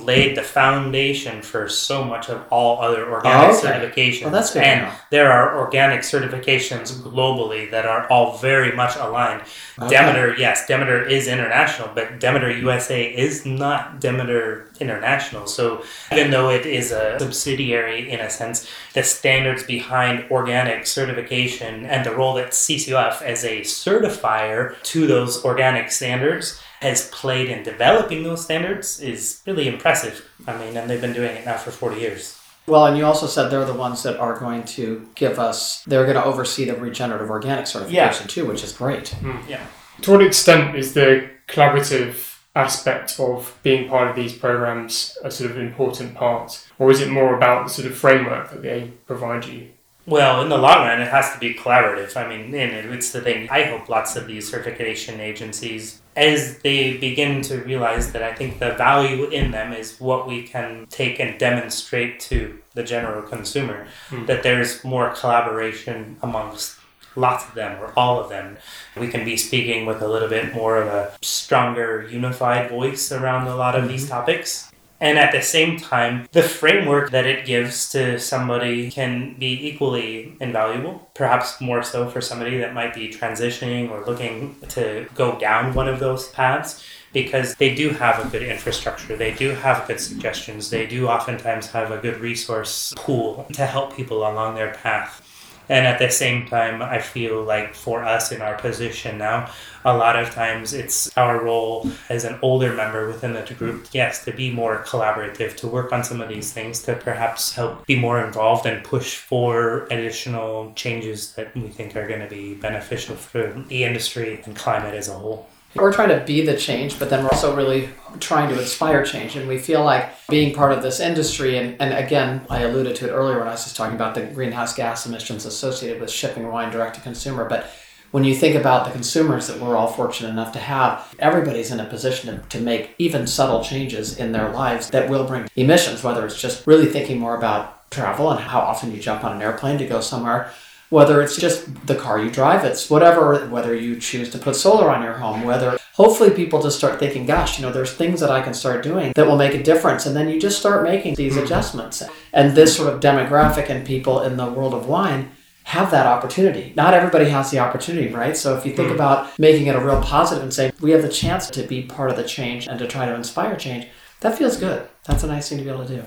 laid 0.04 0.36
the 0.36 0.42
foundation 0.42 1.40
for 1.40 1.70
so 1.70 2.04
much 2.04 2.28
of 2.28 2.44
all 2.50 2.82
other 2.82 3.06
oh, 3.06 3.14
organic 3.14 3.48
oh, 3.48 3.58
okay. 3.58 3.66
certifications. 3.66 4.22
Well, 4.22 4.30
that's 4.30 4.52
good. 4.52 4.62
And 4.62 4.92
there 5.10 5.32
are 5.32 5.58
organic 5.58 6.02
certifications 6.02 6.92
globally 7.00 7.70
that 7.70 7.86
are 7.86 8.06
all 8.10 8.36
very 8.36 8.76
much 8.76 8.94
aligned. 8.96 9.42
Okay. 9.80 9.88
Demeter, 9.88 10.36
yes, 10.36 10.66
Demeter 10.66 11.02
is 11.02 11.26
international, 11.26 11.90
but 11.94 12.20
Demeter 12.20 12.50
USA 12.50 13.02
is 13.02 13.46
not 13.46 14.00
Demeter 14.00 14.69
International. 14.80 15.46
So 15.46 15.84
even 16.12 16.30
though 16.30 16.50
it 16.50 16.66
is 16.66 16.92
a 16.92 17.18
subsidiary 17.18 18.10
in 18.10 18.20
a 18.20 18.30
sense, 18.30 18.68
the 18.94 19.02
standards 19.02 19.62
behind 19.62 20.30
organic 20.30 20.86
certification 20.86 21.86
and 21.86 22.04
the 22.04 22.14
role 22.14 22.34
that 22.34 22.50
CCOF 22.50 23.22
as 23.22 23.44
a 23.44 23.60
certifier 23.60 24.80
to 24.82 25.06
those 25.06 25.44
organic 25.44 25.60
organic 25.80 25.92
standards 25.92 26.60
has 26.80 27.08
played 27.10 27.48
in 27.48 27.62
developing 27.62 28.22
those 28.22 28.42
standards 28.42 29.00
is 29.00 29.42
really 29.46 29.68
impressive. 29.68 30.26
I 30.46 30.56
mean, 30.56 30.76
and 30.76 30.88
they've 30.88 31.00
been 31.00 31.12
doing 31.12 31.36
it 31.36 31.44
now 31.44 31.58
for 31.58 31.70
40 31.70 32.00
years. 32.00 32.38
Well, 32.66 32.86
and 32.86 32.96
you 32.96 33.04
also 33.04 33.26
said 33.26 33.50
they're 33.50 33.64
the 33.64 33.74
ones 33.74 34.02
that 34.02 34.18
are 34.18 34.38
going 34.38 34.64
to 34.76 35.08
give 35.14 35.38
us, 35.38 35.82
they're 35.84 36.04
going 36.04 36.16
to 36.16 36.24
oversee 36.24 36.64
the 36.64 36.76
regenerative 36.76 37.30
organic 37.30 37.66
certification 37.66 38.24
yeah. 38.24 38.34
too, 38.34 38.46
which 38.46 38.62
is 38.62 38.72
great. 38.72 39.14
Mm, 39.20 39.48
yeah. 39.48 39.66
To 40.02 40.12
what 40.12 40.22
extent 40.22 40.76
is 40.76 40.94
the 40.94 41.28
collaborative 41.48 42.29
aspect 42.54 43.18
of 43.20 43.58
being 43.62 43.88
part 43.88 44.08
of 44.08 44.16
these 44.16 44.36
programs 44.36 45.16
a 45.22 45.30
sort 45.30 45.50
of 45.50 45.58
important 45.58 46.14
part? 46.14 46.66
Or 46.78 46.90
is 46.90 47.00
it 47.00 47.10
more 47.10 47.36
about 47.36 47.66
the 47.66 47.72
sort 47.72 47.86
of 47.86 47.96
framework 47.96 48.50
that 48.50 48.62
they 48.62 48.92
provide 49.06 49.44
you? 49.46 49.70
Well, 50.06 50.42
in 50.42 50.48
the 50.48 50.58
long 50.58 50.86
run, 50.86 51.00
it 51.00 51.08
has 51.08 51.32
to 51.34 51.38
be 51.38 51.54
collaborative. 51.54 52.16
I 52.16 52.28
mean, 52.28 52.52
and 52.54 52.92
it's 52.92 53.12
the 53.12 53.20
thing. 53.20 53.48
I 53.50 53.62
hope 53.64 53.88
lots 53.88 54.16
of 54.16 54.26
these 54.26 54.50
certification 54.50 55.20
agencies, 55.20 56.00
as 56.16 56.58
they 56.58 56.96
begin 56.96 57.42
to 57.42 57.58
realize 57.58 58.10
that 58.12 58.22
I 58.22 58.34
think 58.34 58.58
the 58.58 58.72
value 58.72 59.26
in 59.26 59.52
them 59.52 59.72
is 59.72 60.00
what 60.00 60.26
we 60.26 60.42
can 60.42 60.86
take 60.90 61.20
and 61.20 61.38
demonstrate 61.38 62.18
to 62.20 62.58
the 62.74 62.82
general 62.82 63.22
consumer, 63.22 63.86
mm. 64.08 64.26
that 64.26 64.42
there's 64.42 64.82
more 64.82 65.10
collaboration 65.10 66.16
amongst 66.22 66.79
lots 67.16 67.46
of 67.46 67.54
them 67.54 67.80
or 67.80 67.92
all 67.96 68.20
of 68.20 68.28
them. 68.28 68.56
We 68.96 69.08
can 69.08 69.24
be 69.24 69.36
speaking 69.36 69.86
with 69.86 70.02
a 70.02 70.08
little 70.08 70.28
bit 70.28 70.54
more 70.54 70.76
of 70.76 70.88
a 70.88 71.12
stronger, 71.22 72.08
unified 72.10 72.70
voice 72.70 73.12
around 73.12 73.46
a 73.46 73.56
lot 73.56 73.74
of 73.74 73.82
mm-hmm. 73.82 73.92
these 73.92 74.08
topics. 74.08 74.70
And 75.02 75.18
at 75.18 75.32
the 75.32 75.40
same 75.40 75.78
time, 75.78 76.28
the 76.32 76.42
framework 76.42 77.10
that 77.12 77.24
it 77.24 77.46
gives 77.46 77.90
to 77.92 78.20
somebody 78.20 78.90
can 78.90 79.34
be 79.38 79.68
equally 79.68 80.36
invaluable, 80.40 81.10
perhaps 81.14 81.58
more 81.58 81.82
so 81.82 82.10
for 82.10 82.20
somebody 82.20 82.58
that 82.58 82.74
might 82.74 82.92
be 82.92 83.08
transitioning 83.08 83.90
or 83.90 84.04
looking 84.04 84.56
to 84.68 85.06
go 85.14 85.38
down 85.38 85.72
one 85.72 85.88
of 85.88 86.00
those 86.00 86.28
paths 86.28 86.84
because 87.14 87.54
they 87.56 87.74
do 87.74 87.90
have 87.90 88.24
a 88.24 88.28
good 88.28 88.42
infrastructure, 88.42 89.16
they 89.16 89.32
do 89.32 89.50
have 89.50 89.86
good 89.88 89.98
suggestions, 89.98 90.70
they 90.70 90.86
do 90.86 91.08
oftentimes 91.08 91.68
have 91.68 91.90
a 91.90 91.98
good 91.98 92.20
resource 92.20 92.92
pool 92.96 93.46
to 93.54 93.66
help 93.66 93.96
people 93.96 94.18
along 94.18 94.54
their 94.54 94.74
path. 94.74 95.26
And 95.70 95.86
at 95.86 96.00
the 96.00 96.10
same 96.10 96.48
time, 96.48 96.82
I 96.82 96.98
feel 96.98 97.44
like 97.44 97.76
for 97.76 98.02
us 98.04 98.32
in 98.32 98.42
our 98.42 98.58
position 98.58 99.18
now, 99.18 99.52
a 99.84 99.96
lot 99.96 100.16
of 100.16 100.34
times 100.34 100.74
it's 100.74 101.16
our 101.16 101.40
role 101.44 101.88
as 102.08 102.24
an 102.24 102.40
older 102.42 102.74
member 102.74 103.06
within 103.06 103.34
the 103.34 103.54
group, 103.54 103.86
yes, 103.92 104.24
to 104.24 104.32
be 104.32 104.50
more 104.50 104.82
collaborative, 104.84 105.56
to 105.58 105.68
work 105.68 105.92
on 105.92 106.02
some 106.02 106.20
of 106.20 106.28
these 106.28 106.52
things, 106.52 106.82
to 106.82 106.96
perhaps 106.96 107.52
help 107.52 107.86
be 107.86 107.94
more 107.94 108.22
involved 108.26 108.66
and 108.66 108.82
push 108.82 109.14
for 109.14 109.86
additional 109.92 110.72
changes 110.74 111.34
that 111.34 111.54
we 111.54 111.68
think 111.68 111.94
are 111.94 112.08
going 112.08 112.20
to 112.20 112.26
be 112.28 112.54
beneficial 112.54 113.14
for 113.14 113.52
the 113.68 113.84
industry 113.84 114.42
and 114.44 114.56
climate 114.56 114.94
as 114.94 115.08
a 115.08 115.14
whole. 115.14 115.48
We're 115.76 115.92
trying 115.92 116.08
to 116.08 116.24
be 116.24 116.44
the 116.44 116.56
change, 116.56 116.98
but 116.98 117.10
then 117.10 117.22
we're 117.22 117.30
also 117.30 117.54
really 117.54 117.90
trying 118.18 118.48
to 118.48 118.60
inspire 118.60 119.04
change. 119.04 119.36
And 119.36 119.48
we 119.48 119.56
feel 119.58 119.84
like 119.84 120.10
being 120.28 120.52
part 120.52 120.72
of 120.72 120.82
this 120.82 120.98
industry, 120.98 121.58
and, 121.58 121.80
and 121.80 121.94
again, 121.94 122.44
I 122.50 122.62
alluded 122.62 122.96
to 122.96 123.08
it 123.08 123.12
earlier 123.12 123.38
when 123.38 123.46
I 123.46 123.52
was 123.52 123.62
just 123.62 123.76
talking 123.76 123.94
about 123.94 124.16
the 124.16 124.22
greenhouse 124.22 124.74
gas 124.74 125.06
emissions 125.06 125.46
associated 125.46 126.00
with 126.00 126.10
shipping 126.10 126.48
wine 126.48 126.72
direct 126.72 126.96
to 126.96 127.00
consumer. 127.00 127.48
But 127.48 127.70
when 128.10 128.24
you 128.24 128.34
think 128.34 128.56
about 128.56 128.84
the 128.84 128.90
consumers 128.90 129.46
that 129.46 129.60
we're 129.60 129.76
all 129.76 129.86
fortunate 129.86 130.30
enough 130.30 130.52
to 130.54 130.58
have, 130.58 131.14
everybody's 131.20 131.70
in 131.70 131.78
a 131.78 131.84
position 131.84 132.34
to, 132.34 132.48
to 132.48 132.60
make 132.60 132.96
even 132.98 133.28
subtle 133.28 133.62
changes 133.62 134.18
in 134.18 134.32
their 134.32 134.50
lives 134.50 134.90
that 134.90 135.08
will 135.08 135.24
bring 135.24 135.48
emissions, 135.54 136.02
whether 136.02 136.26
it's 136.26 136.40
just 136.40 136.66
really 136.66 136.86
thinking 136.86 137.18
more 137.18 137.36
about 137.36 137.88
travel 137.92 138.30
and 138.32 138.40
how 138.40 138.58
often 138.58 138.92
you 138.92 139.00
jump 139.00 139.22
on 139.22 139.36
an 139.36 139.42
airplane 139.42 139.78
to 139.78 139.86
go 139.86 140.00
somewhere 140.00 140.50
whether 140.90 141.22
it's 141.22 141.36
just 141.36 141.86
the 141.86 141.94
car 141.94 142.20
you 142.20 142.30
drive, 142.30 142.64
it's 142.64 142.90
whatever, 142.90 143.46
whether 143.48 143.74
you 143.74 143.98
choose 143.98 144.28
to 144.30 144.38
put 144.38 144.56
solar 144.56 144.90
on 144.90 145.02
your 145.02 145.14
home, 145.14 145.44
whether 145.44 145.78
hopefully 145.94 146.30
people 146.30 146.60
just 146.60 146.78
start 146.78 146.98
thinking, 146.98 147.26
gosh, 147.26 147.58
you 147.58 147.64
know, 147.64 147.72
there's 147.72 147.92
things 147.92 148.20
that 148.20 148.30
I 148.30 148.42
can 148.42 148.54
start 148.54 148.82
doing 148.82 149.12
that 149.14 149.26
will 149.26 149.36
make 149.36 149.54
a 149.54 149.62
difference. 149.62 150.04
And 150.04 150.16
then 150.16 150.28
you 150.28 150.40
just 150.40 150.58
start 150.58 150.82
making 150.82 151.14
these 151.14 151.34
mm-hmm. 151.34 151.44
adjustments. 151.44 152.02
And 152.32 152.56
this 152.56 152.76
sort 152.76 152.92
of 152.92 153.00
demographic 153.00 153.70
and 153.70 153.86
people 153.86 154.20
in 154.22 154.36
the 154.36 154.50
world 154.50 154.74
of 154.74 154.86
wine 154.86 155.30
have 155.64 155.92
that 155.92 156.06
opportunity. 156.06 156.72
Not 156.74 156.94
everybody 156.94 157.28
has 157.30 157.50
the 157.50 157.60
opportunity, 157.60 158.12
right? 158.12 158.36
So 158.36 158.56
if 158.56 158.66
you 158.66 158.74
think 158.74 158.88
mm. 158.88 158.94
about 158.94 159.38
making 159.38 159.68
it 159.68 159.76
a 159.76 159.80
real 159.80 160.02
positive 160.02 160.42
and 160.42 160.52
say, 160.52 160.72
we 160.80 160.90
have 160.90 161.02
the 161.02 161.08
chance 161.08 161.48
to 161.50 161.62
be 161.62 161.82
part 161.82 162.10
of 162.10 162.16
the 162.16 162.24
change 162.24 162.66
and 162.66 162.78
to 162.80 162.88
try 162.88 163.06
to 163.06 163.14
inspire 163.14 163.54
change, 163.54 163.86
that 164.20 164.36
feels 164.36 164.56
good. 164.56 164.88
That's 165.04 165.22
a 165.22 165.28
nice 165.28 165.48
thing 165.48 165.58
to 165.58 165.64
be 165.64 165.70
able 165.70 165.86
to 165.86 165.96
do. 165.96 166.02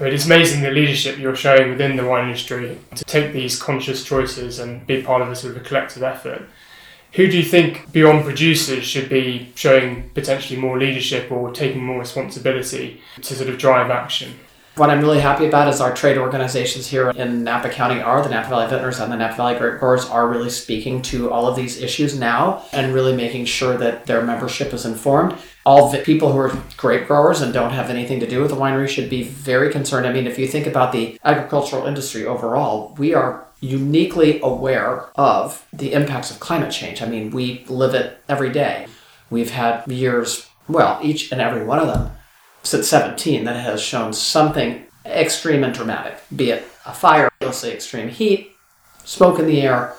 I 0.00 0.04
mean, 0.04 0.14
it's 0.14 0.24
amazing 0.24 0.62
the 0.62 0.70
leadership 0.70 1.18
you're 1.18 1.36
showing 1.36 1.68
within 1.70 1.96
the 1.96 2.06
wine 2.06 2.24
industry 2.24 2.78
to 2.94 3.04
take 3.04 3.34
these 3.34 3.60
conscious 3.60 4.02
choices 4.02 4.58
and 4.58 4.86
be 4.86 5.02
part 5.02 5.20
of 5.20 5.28
a 5.28 5.36
sort 5.36 5.54
of 5.54 5.60
a 5.60 5.64
collective 5.64 6.02
effort. 6.02 6.48
Who 7.12 7.30
do 7.30 7.36
you 7.36 7.44
think 7.44 7.92
beyond 7.92 8.24
producers 8.24 8.84
should 8.84 9.10
be 9.10 9.52
showing 9.56 10.08
potentially 10.14 10.58
more 10.58 10.78
leadership 10.78 11.30
or 11.30 11.52
taking 11.52 11.84
more 11.84 11.98
responsibility 11.98 13.02
to 13.20 13.34
sort 13.34 13.50
of 13.50 13.58
drive 13.58 13.90
action? 13.90 14.38
What 14.76 14.88
I'm 14.88 15.00
really 15.00 15.20
happy 15.20 15.46
about 15.46 15.68
is 15.68 15.80
our 15.80 15.92
trade 15.92 16.16
organizations 16.16 16.86
here 16.86 17.10
in 17.10 17.44
Napa 17.44 17.68
County 17.68 18.00
are 18.00 18.22
the 18.22 18.30
Napa 18.30 18.48
Valley 18.48 18.68
Vintners 18.68 19.00
and 19.00 19.12
the 19.12 19.16
Napa 19.16 19.36
Valley 19.36 19.58
Grape 19.58 19.78
Growers 19.80 20.06
are 20.06 20.28
really 20.28 20.48
speaking 20.48 21.02
to 21.02 21.30
all 21.30 21.46
of 21.46 21.56
these 21.56 21.82
issues 21.82 22.18
now 22.18 22.64
and 22.72 22.94
really 22.94 23.14
making 23.14 23.44
sure 23.44 23.76
that 23.76 24.06
their 24.06 24.22
membership 24.22 24.72
is 24.72 24.86
informed 24.86 25.36
all 25.66 25.92
people 25.98 26.32
who 26.32 26.38
are 26.38 26.56
grape 26.76 27.06
growers 27.06 27.40
and 27.42 27.52
don't 27.52 27.72
have 27.72 27.90
anything 27.90 28.18
to 28.20 28.26
do 28.26 28.40
with 28.40 28.50
the 28.50 28.56
winery 28.56 28.88
should 28.88 29.10
be 29.10 29.22
very 29.22 29.70
concerned. 29.70 30.06
I 30.06 30.12
mean, 30.12 30.26
if 30.26 30.38
you 30.38 30.48
think 30.48 30.66
about 30.66 30.92
the 30.92 31.18
agricultural 31.24 31.86
industry 31.86 32.24
overall, 32.24 32.94
we 32.98 33.14
are 33.14 33.46
uniquely 33.60 34.40
aware 34.42 35.04
of 35.16 35.66
the 35.72 35.92
impacts 35.92 36.30
of 36.30 36.40
climate 36.40 36.72
change. 36.72 37.02
I 37.02 37.06
mean, 37.06 37.30
we 37.30 37.64
live 37.68 37.94
it 37.94 38.22
every 38.28 38.50
day. 38.50 38.86
We've 39.28 39.50
had 39.50 39.86
years, 39.86 40.48
well, 40.66 40.98
each 41.02 41.30
and 41.30 41.40
every 41.40 41.64
one 41.64 41.78
of 41.78 41.88
them 41.88 42.10
since 42.62 42.88
17 42.88 43.44
that 43.44 43.56
has 43.56 43.80
shown 43.80 44.12
something 44.12 44.86
extreme 45.06 45.64
and 45.64 45.74
dramatic, 45.74 46.18
be 46.34 46.50
it 46.50 46.64
a 46.86 46.92
fire, 46.92 47.30
you'll 47.40 47.52
say 47.52 47.72
extreme 47.72 48.08
heat, 48.08 48.56
smoke 49.04 49.38
in 49.38 49.46
the 49.46 49.62
air, 49.62 49.94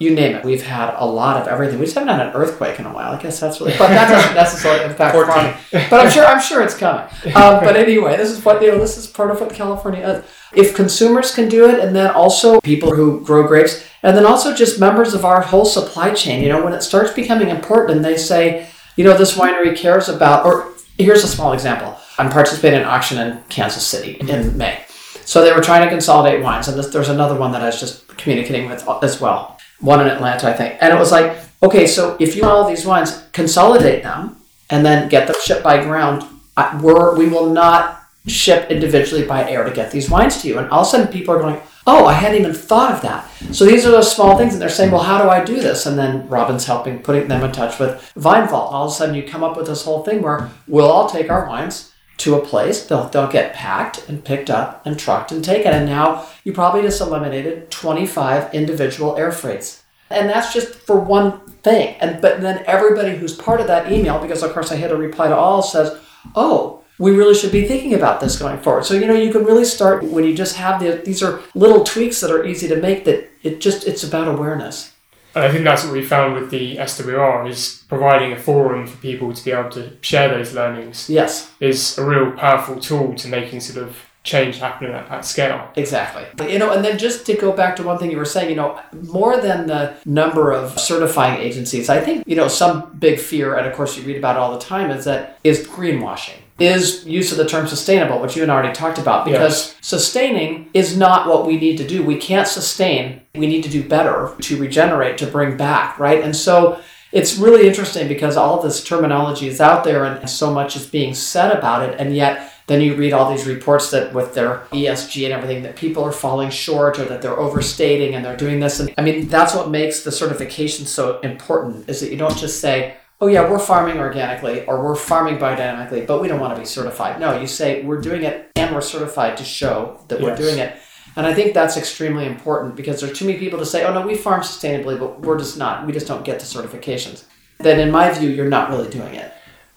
you 0.00 0.14
name 0.14 0.34
it. 0.34 0.44
We've 0.44 0.62
had 0.62 0.94
a 0.96 1.04
lot 1.04 1.36
of 1.36 1.46
everything. 1.46 1.78
We 1.78 1.84
just 1.84 1.94
haven't 1.94 2.08
had 2.08 2.26
an 2.26 2.32
earthquake 2.32 2.80
in 2.80 2.86
a 2.86 2.92
while. 2.92 3.12
I 3.12 3.20
guess 3.20 3.38
that's 3.38 3.60
really, 3.60 3.72
but 3.72 3.88
that 3.88 4.08
doesn't 4.10 4.34
necessarily 4.34 4.86
impact 4.86 5.14
farming. 5.14 5.54
But 5.90 6.06
I'm 6.06 6.10
sure, 6.10 6.24
I'm 6.24 6.40
sure 6.40 6.62
it's 6.62 6.74
coming. 6.74 7.04
Um, 7.36 7.62
but 7.62 7.76
anyway, 7.76 8.16
this 8.16 8.30
is 8.30 8.42
what 8.42 8.62
you 8.62 8.68
know. 8.68 8.78
This 8.78 8.96
is 8.96 9.06
part 9.06 9.30
of 9.30 9.42
what 9.42 9.52
California 9.52 10.00
is. 10.08 10.24
If 10.54 10.74
consumers 10.74 11.34
can 11.34 11.50
do 11.50 11.68
it, 11.68 11.80
and 11.80 11.94
then 11.94 12.10
also 12.12 12.62
people 12.62 12.94
who 12.94 13.22
grow 13.22 13.46
grapes, 13.46 13.86
and 14.02 14.16
then 14.16 14.24
also 14.24 14.54
just 14.54 14.80
members 14.80 15.12
of 15.12 15.26
our 15.26 15.42
whole 15.42 15.66
supply 15.66 16.14
chain. 16.14 16.42
You 16.42 16.48
know, 16.48 16.64
when 16.64 16.72
it 16.72 16.82
starts 16.82 17.12
becoming 17.12 17.50
important, 17.50 17.98
and 17.98 18.04
they 18.04 18.16
say, 18.16 18.68
you 18.96 19.04
know, 19.04 19.16
this 19.16 19.36
winery 19.36 19.76
cares 19.76 20.08
about. 20.08 20.46
Or 20.46 20.72
here's 20.96 21.24
a 21.24 21.28
small 21.28 21.52
example. 21.52 21.99
I'm 22.20 22.30
participating 22.30 22.80
in 22.80 22.82
an 22.82 22.88
auction 22.88 23.18
in 23.18 23.42
Kansas 23.48 23.86
City 23.86 24.18
in 24.20 24.26
mm-hmm. 24.26 24.58
May. 24.58 24.84
So 25.24 25.42
they 25.42 25.52
were 25.52 25.62
trying 25.62 25.84
to 25.84 25.90
consolidate 25.90 26.42
wines, 26.42 26.68
and 26.68 26.78
this, 26.78 26.88
there's 26.88 27.08
another 27.08 27.34
one 27.34 27.52
that 27.52 27.62
I 27.62 27.66
was 27.66 27.80
just 27.80 28.06
communicating 28.18 28.68
with 28.68 28.86
as 29.02 29.20
well 29.20 29.58
one 29.80 30.00
in 30.00 30.08
Atlanta, 30.08 30.48
I 30.48 30.52
think. 30.52 30.76
And 30.82 30.92
it 30.92 30.98
was 30.98 31.10
like, 31.10 31.38
okay, 31.62 31.86
so 31.86 32.16
if 32.20 32.36
you 32.36 32.42
want 32.42 32.54
all 32.54 32.68
these 32.68 32.84
wines, 32.84 33.26
consolidate 33.32 34.02
them 34.02 34.36
and 34.68 34.84
then 34.84 35.08
get 35.08 35.26
them 35.26 35.36
shipped 35.42 35.64
by 35.64 35.82
ground. 35.82 36.22
I- 36.56 36.78
We're, 36.82 37.16
we 37.16 37.28
will 37.28 37.48
not 37.48 38.02
ship 38.26 38.70
individually 38.70 39.24
by 39.24 39.50
air 39.50 39.64
to 39.64 39.70
get 39.70 39.90
these 39.90 40.10
wines 40.10 40.42
to 40.42 40.48
you. 40.48 40.58
And 40.58 40.68
all 40.68 40.82
of 40.82 40.86
a 40.86 40.90
sudden, 40.90 41.08
people 41.08 41.34
are 41.34 41.40
going, 41.40 41.58
oh, 41.86 42.04
I 42.04 42.12
hadn't 42.12 42.40
even 42.40 42.52
thought 42.52 42.92
of 42.92 43.00
that. 43.02 43.30
So 43.54 43.64
these 43.64 43.86
are 43.86 43.90
those 43.90 44.14
small 44.14 44.36
things, 44.36 44.52
and 44.52 44.60
they're 44.60 44.68
saying, 44.68 44.90
well, 44.90 45.02
how 45.02 45.22
do 45.22 45.30
I 45.30 45.42
do 45.42 45.58
this? 45.60 45.86
And 45.86 45.98
then 45.98 46.28
Robin's 46.28 46.66
helping, 46.66 46.98
putting 46.98 47.28
them 47.28 47.42
in 47.42 47.52
touch 47.52 47.78
with 47.78 48.12
Vine 48.16 48.46
Vault. 48.48 48.72
All 48.72 48.86
of 48.86 48.92
a 48.92 48.94
sudden, 48.94 49.14
you 49.14 49.22
come 49.22 49.42
up 49.42 49.56
with 49.56 49.66
this 49.66 49.84
whole 49.84 50.04
thing 50.04 50.20
where 50.20 50.50
we'll 50.68 50.90
all 50.90 51.08
take 51.08 51.30
our 51.30 51.48
wines 51.48 51.89
to 52.20 52.36
a 52.36 52.44
place. 52.44 52.86
They'll, 52.86 53.08
they'll 53.08 53.30
get 53.30 53.54
packed 53.54 54.08
and 54.08 54.24
picked 54.24 54.50
up 54.50 54.84
and 54.86 54.98
trucked 54.98 55.32
and 55.32 55.44
taken. 55.44 55.72
And 55.72 55.86
now 55.86 56.26
you 56.44 56.52
probably 56.52 56.82
just 56.82 57.00
eliminated 57.00 57.70
25 57.70 58.54
individual 58.54 59.16
air 59.16 59.32
freights. 59.32 59.82
And 60.10 60.28
that's 60.28 60.52
just 60.52 60.74
for 60.74 60.98
one 60.98 61.40
thing. 61.62 61.96
And 62.00 62.20
but 62.20 62.40
then 62.40 62.64
everybody 62.66 63.16
who's 63.16 63.34
part 63.34 63.60
of 63.60 63.68
that 63.68 63.92
email, 63.92 64.18
because 64.20 64.42
of 64.42 64.52
course 64.52 64.72
I 64.72 64.76
hit 64.76 64.90
a 64.90 64.96
reply 64.96 65.28
to 65.28 65.36
all, 65.36 65.62
says, 65.62 65.98
"Oh, 66.34 66.82
we 66.98 67.12
really 67.12 67.34
should 67.34 67.52
be 67.52 67.66
thinking 67.66 67.94
about 67.94 68.20
this 68.20 68.36
going 68.36 68.58
forward." 68.58 68.84
So 68.84 68.94
you 68.94 69.06
know 69.06 69.14
you 69.14 69.32
can 69.32 69.44
really 69.44 69.64
start 69.64 70.02
when 70.02 70.24
you 70.24 70.34
just 70.34 70.56
have 70.56 70.80
the 70.80 71.00
these 71.04 71.22
are 71.22 71.40
little 71.54 71.84
tweaks 71.84 72.20
that 72.20 72.32
are 72.32 72.44
easy 72.44 72.66
to 72.68 72.76
make. 72.76 73.04
That 73.04 73.30
it 73.44 73.60
just 73.60 73.86
it's 73.86 74.02
about 74.02 74.26
awareness. 74.26 74.92
And 75.34 75.44
I 75.44 75.50
think 75.52 75.64
that's 75.64 75.84
what 75.84 75.92
we 75.92 76.04
found 76.04 76.34
with 76.34 76.50
the 76.50 76.76
SWR 76.76 77.48
is 77.48 77.84
providing 77.88 78.32
a 78.32 78.36
forum 78.38 78.86
for 78.86 78.96
people 78.98 79.32
to 79.32 79.44
be 79.44 79.52
able 79.52 79.70
to 79.70 79.92
share 80.00 80.28
those 80.28 80.54
learnings 80.54 81.08
Yes, 81.08 81.50
is 81.60 81.98
a 81.98 82.04
real 82.04 82.32
powerful 82.32 82.80
tool 82.80 83.14
to 83.16 83.28
making 83.28 83.60
sort 83.60 83.86
of 83.86 83.96
change 84.22 84.58
happen 84.58 84.90
at, 84.90 85.10
at 85.10 85.24
scale. 85.24 85.70
exactly. 85.76 86.24
You 86.52 86.58
know, 86.58 86.72
and 86.72 86.84
then 86.84 86.98
just 86.98 87.24
to 87.26 87.34
go 87.34 87.52
back 87.52 87.74
to 87.76 87.82
one 87.82 87.98
thing 87.98 88.10
you 88.10 88.18
were 88.18 88.26
saying, 88.26 88.50
you 88.50 88.56
know, 88.56 88.78
more 88.92 89.38
than 89.40 89.66
the 89.66 89.94
number 90.04 90.52
of 90.52 90.78
certifying 90.78 91.40
agencies, 91.40 91.88
I 91.88 92.00
think 92.00 92.26
you 92.26 92.36
know 92.36 92.48
some 92.48 92.94
big 92.98 93.18
fear, 93.18 93.56
and 93.56 93.66
of 93.66 93.72
course 93.74 93.96
you 93.96 94.02
read 94.02 94.16
about 94.16 94.36
it 94.36 94.40
all 94.40 94.52
the 94.52 94.58
time, 94.64 94.90
is 94.90 95.04
that 95.06 95.38
is 95.42 95.66
greenwashing. 95.66 96.36
Is 96.60 97.06
use 97.06 97.32
of 97.32 97.38
the 97.38 97.48
term 97.48 97.66
sustainable, 97.66 98.20
which 98.20 98.36
you 98.36 98.42
and 98.42 98.52
I 98.52 98.54
already 98.54 98.74
talked 98.74 98.98
about, 98.98 99.24
because 99.24 99.74
sustaining 99.80 100.68
is 100.74 100.94
not 100.94 101.26
what 101.26 101.46
we 101.46 101.58
need 101.58 101.78
to 101.78 101.86
do. 101.86 102.02
We 102.02 102.18
can't 102.18 102.46
sustain. 102.46 103.22
We 103.34 103.46
need 103.46 103.64
to 103.64 103.70
do 103.70 103.82
better 103.82 104.34
to 104.38 104.56
regenerate, 104.58 105.16
to 105.18 105.26
bring 105.26 105.56
back, 105.56 105.98
right? 105.98 106.22
And 106.22 106.36
so 106.36 106.78
it's 107.12 107.38
really 107.38 107.66
interesting 107.66 108.08
because 108.08 108.36
all 108.36 108.62
this 108.62 108.84
terminology 108.84 109.48
is 109.48 109.60
out 109.60 109.84
there 109.84 110.04
and 110.04 110.28
so 110.28 110.52
much 110.52 110.76
is 110.76 110.86
being 110.86 111.14
said 111.14 111.56
about 111.56 111.88
it, 111.88 111.98
and 111.98 112.14
yet 112.14 112.52
then 112.66 112.82
you 112.82 112.94
read 112.94 113.12
all 113.12 113.34
these 113.34 113.46
reports 113.48 113.90
that 113.90 114.12
with 114.12 114.34
their 114.34 114.58
ESG 114.70 115.24
and 115.24 115.32
everything 115.32 115.62
that 115.62 115.74
people 115.74 116.04
are 116.04 116.12
falling 116.12 116.50
short 116.50 117.00
or 117.00 117.04
that 117.06 117.20
they're 117.20 117.40
overstating 117.40 118.14
and 118.14 118.24
they're 118.24 118.36
doing 118.36 118.60
this. 118.60 118.78
And 118.78 118.94
I 118.96 119.02
mean, 119.02 119.28
that's 119.28 119.54
what 119.54 119.70
makes 119.70 120.04
the 120.04 120.12
certification 120.12 120.86
so 120.86 121.18
important 121.20 121.88
is 121.88 122.00
that 122.00 122.10
you 122.10 122.16
don't 122.16 122.36
just 122.36 122.60
say, 122.60 122.96
oh 123.20 123.26
yeah, 123.26 123.48
we're 123.48 123.58
farming 123.58 123.98
organically 123.98 124.64
or 124.66 124.82
we're 124.82 124.94
farming 124.94 125.38
biodynamically, 125.38 126.06
but 126.06 126.20
we 126.20 126.28
don't 126.28 126.40
want 126.40 126.54
to 126.54 126.60
be 126.60 126.66
certified. 126.66 127.20
No, 127.20 127.38
you 127.38 127.46
say 127.46 127.82
we're 127.82 128.00
doing 128.00 128.22
it 128.22 128.50
and 128.56 128.74
we're 128.74 128.80
certified 128.80 129.36
to 129.36 129.44
show 129.44 130.00
that 130.08 130.20
we're 130.20 130.36
doing 130.36 130.58
it. 130.58 130.76
And 131.16 131.26
I 131.26 131.34
think 131.34 131.54
that's 131.54 131.76
extremely 131.76 132.24
important 132.24 132.76
because 132.76 133.00
there's 133.00 133.18
too 133.18 133.26
many 133.26 133.38
people 133.38 133.58
to 133.58 133.66
say, 133.66 133.84
oh 133.84 133.92
no, 133.92 134.06
we 134.06 134.16
farm 134.16 134.42
sustainably, 134.42 134.98
but 134.98 135.20
we're 135.20 135.38
just 135.38 135.58
not. 135.58 135.86
We 135.86 135.92
just 135.92 136.06
don't 136.06 136.24
get 136.24 136.38
the 136.38 136.46
certifications. 136.46 137.24
Then 137.58 137.80
in 137.80 137.90
my 137.90 138.10
view, 138.10 138.30
you're 138.30 138.48
not 138.48 138.70
really 138.70 138.88
doing 138.88 139.14
it. 139.14 139.32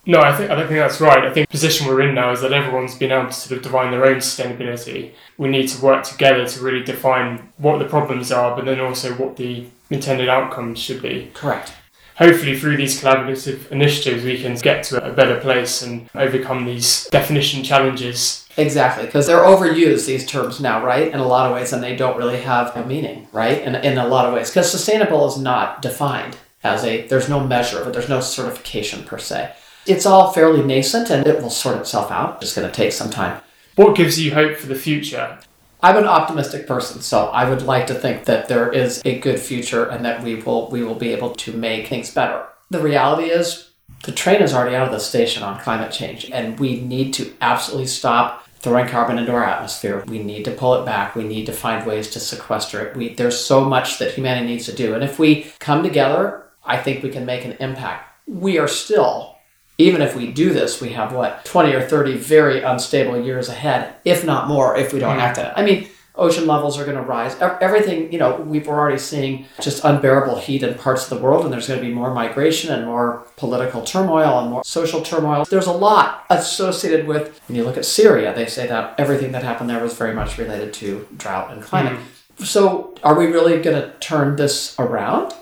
No, 0.06 0.20
I 0.20 0.36
think 0.36 0.52
I 0.52 0.56
don't 0.56 0.68
think 0.68 0.80
that's 0.80 1.00
right. 1.00 1.26
I 1.26 1.34
think 1.34 1.48
the 1.48 1.52
position 1.52 1.88
we're 1.88 2.02
in 2.02 2.14
now 2.14 2.32
is 2.32 2.42
that 2.42 2.52
everyone's 2.52 2.96
been 2.96 3.12
able 3.12 3.28
to 3.28 3.34
sort 3.34 3.58
of 3.58 3.64
define 3.64 3.92
their 3.92 4.06
own 4.06 4.18
sustainability. 4.18 5.14
We 5.38 5.48
need 5.48 5.68
to 5.70 5.82
work 5.82 6.04
together 6.04 6.46
to 6.46 6.62
really 6.62 6.84
define 6.84 7.54
what 7.58 7.80
the 7.80 7.86
problems 7.86 8.32
are, 8.32 8.54
but 8.56 8.66
then 8.66 8.82
also 8.82 9.14
what 9.14 9.38
the 9.38 9.68
intended 9.90 10.28
outcomes 10.28 10.80
should 10.80 11.02
be. 11.02 11.32
Correct. 11.34 11.74
Hopefully, 12.18 12.58
through 12.58 12.78
these 12.78 13.02
collaborative 13.02 13.72
initiatives, 13.72 14.24
we 14.24 14.42
can 14.42 14.56
get 14.56 14.84
to 14.86 15.04
a 15.04 15.12
better 15.12 15.40
place 15.40 15.82
and 15.82 16.10
overcome 16.14 16.66
these 16.66 17.08
definition 17.10 17.64
challenges. 17.64 18.48
Exactly, 18.56 19.06
because 19.06 19.26
they're 19.26 19.44
overused, 19.44 20.06
these 20.06 20.26
terms 20.26 20.60
now, 20.60 20.84
right? 20.86 21.12
In 21.12 21.20
a 21.20 21.28
lot 21.28 21.50
of 21.50 21.56
ways, 21.56 21.74
and 21.74 21.82
they 21.82 21.96
don't 21.96 22.18
really 22.18 22.42
have 22.42 22.76
a 22.76 22.86
meaning, 22.86 23.28
right? 23.32 23.62
In, 23.62 23.76
in 23.76 23.98
a 23.98 24.08
lot 24.08 24.26
of 24.26 24.34
ways. 24.34 24.50
Because 24.52 24.70
sustainable 24.70 25.28
is 25.28 25.38
not 25.38 25.82
defined 25.82 26.38
as 26.64 26.84
a, 26.84 27.06
there's 27.08 27.30
no 27.30 27.40
measure 27.40 27.82
of 27.82 27.88
it, 27.88 27.94
there's 27.94 28.10
no 28.10 28.20
certification 28.20 29.04
per 29.04 29.18
se. 29.18 29.54
It's 29.86 30.06
all 30.06 30.32
fairly 30.32 30.64
nascent 30.64 31.10
and 31.10 31.28
it 31.28 31.42
will 31.42 31.50
sort 31.50 31.78
itself 31.78 32.10
out. 32.10 32.42
It's 32.42 32.56
going 32.56 32.68
to 32.68 32.74
take 32.74 32.94
some 32.94 33.10
time. 33.10 33.42
What 33.76 33.98
gives 33.98 34.20
you 34.20 34.34
hope 34.34 34.58
for 34.58 34.68
the 34.68 34.76
future? 34.76 35.40
I'm 35.84 35.98
an 35.98 36.08
optimistic 36.08 36.66
person, 36.66 37.02
so 37.02 37.28
I 37.28 37.50
would 37.50 37.64
like 37.64 37.88
to 37.88 37.94
think 37.94 38.24
that 38.24 38.48
there 38.48 38.72
is 38.72 39.02
a 39.04 39.20
good 39.20 39.38
future 39.38 39.84
and 39.84 40.06
that 40.06 40.24
we 40.24 40.36
will 40.36 40.70
we 40.70 40.82
will 40.82 40.96
be 40.96 41.12
able 41.12 41.32
to 41.32 41.52
make 41.52 41.88
things 41.88 42.14
better. 42.14 42.46
The 42.70 42.80
reality 42.80 43.26
is 43.26 43.70
the 44.04 44.14
train 44.14 44.42
is 44.42 44.54
already 44.54 44.78
out 44.78 44.88
of 44.88 44.94
the 44.94 45.00
station 45.00 45.44
on 45.44 45.60
climate 45.60 45.92
change 45.92 46.32
and 46.32 46.58
we 46.58 46.80
need 46.80 47.14
to 47.16 47.34
absolutely 47.42 47.88
stop 47.88 48.48
throwing 48.60 48.88
carbon 48.88 49.18
into 49.18 49.34
our 49.34 49.44
atmosphere. 49.44 50.06
We 50.08 50.24
need 50.24 50.46
to 50.46 50.52
pull 50.52 50.76
it 50.76 50.86
back. 50.86 51.16
We 51.16 51.26
need 51.26 51.48
to 51.48 51.52
find 51.52 51.86
ways 51.86 52.10
to 52.12 52.20
sequester 52.22 52.88
it. 52.88 52.96
We, 52.96 53.14
there's 53.14 53.38
so 53.38 53.66
much 53.66 54.00
that 54.00 54.14
humanity 54.14 54.48
needs 54.48 54.66
to 54.68 54.76
do. 54.76 54.94
And 54.96 55.04
if 55.04 55.20
we 55.20 55.52
come 55.60 55.84
together, 55.84 56.46
I 56.64 56.78
think 56.78 57.04
we 57.04 57.10
can 57.10 57.26
make 57.26 57.44
an 57.44 57.58
impact. 57.60 58.10
We 58.26 58.58
are 58.58 58.70
still 58.70 59.33
even 59.78 60.02
if 60.02 60.16
we 60.16 60.32
do 60.32 60.54
this, 60.54 60.82
we 60.82 60.90
have 60.90 61.14
what, 61.14 61.44
20 61.46 61.74
or 61.74 61.82
30 61.82 62.18
very 62.18 62.62
unstable 62.62 63.20
years 63.20 63.50
ahead, 63.50 63.96
if 64.06 64.26
not 64.26 64.48
more, 64.48 64.78
if 64.78 64.94
we 64.94 65.00
don't 65.00 65.16
hmm. 65.16 65.22
act 65.22 65.40
on 65.40 65.46
it. 65.46 65.54
I 65.56 65.64
mean, 65.64 65.90
ocean 66.16 66.46
levels 66.46 66.78
are 66.78 66.86
going 66.86 66.98
to 66.98 67.02
rise. 67.02 67.36
Everything, 67.42 68.12
you 68.12 68.20
know, 68.20 68.36
we've 68.36 68.68
already 68.68 69.00
seeing 69.00 69.46
just 69.60 69.84
unbearable 69.84 70.38
heat 70.38 70.62
in 70.62 70.76
parts 70.76 71.04
of 71.04 71.18
the 71.18 71.24
world, 71.24 71.44
and 71.44 71.52
there's 71.52 71.68
going 71.68 71.80
to 71.80 71.86
be 71.86 71.94
more 71.94 72.14
migration 72.14 72.72
and 72.72 72.86
more 72.86 73.26
political 73.36 73.82
turmoil 73.84 74.40
and 74.40 74.52
more 74.52 74.64
social 74.64 75.02
turmoil. 75.02 75.46
There's 75.46 75.68
a 75.68 75.72
lot 75.72 76.26
associated 76.30 77.08
with, 77.08 77.40
when 77.48 77.56
you 77.56 77.64
look 77.64 77.78
at 77.78 77.86
Syria, 77.86 78.34
they 78.34 78.46
say 78.46 78.68
that 78.68 79.00
everything 79.00 79.32
that 79.32 79.44
happened 79.44 79.70
there 79.70 79.82
was 79.82 79.96
very 79.96 80.14
much 80.14 80.38
related 80.38 80.74
to 80.76 81.08
drought 81.18 81.52
and 81.52 81.64
climate. 81.64 81.94
Hmm. 81.94 82.44
So, 82.44 82.96
are 83.04 83.18
we 83.18 83.28
really 83.28 83.62
going 83.62 83.80
to 83.80 83.94
turn 84.00 84.36
this 84.36 84.76
around? 84.80 85.34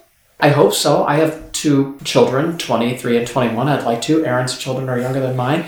I 0.41 0.49
hope 0.49 0.73
so. 0.73 1.06
I 1.06 1.17
have 1.17 1.51
two 1.51 1.99
children, 2.04 2.58
23 2.58 3.17
and 3.17 3.27
21. 3.27 3.67
I'd 3.67 3.84
like 3.84 4.01
to. 4.04 4.25
Aron's 4.25 4.58
children 4.58 4.89
are 4.89 4.99
younger 4.99 5.19
than 5.19 5.36
mine. 5.36 5.65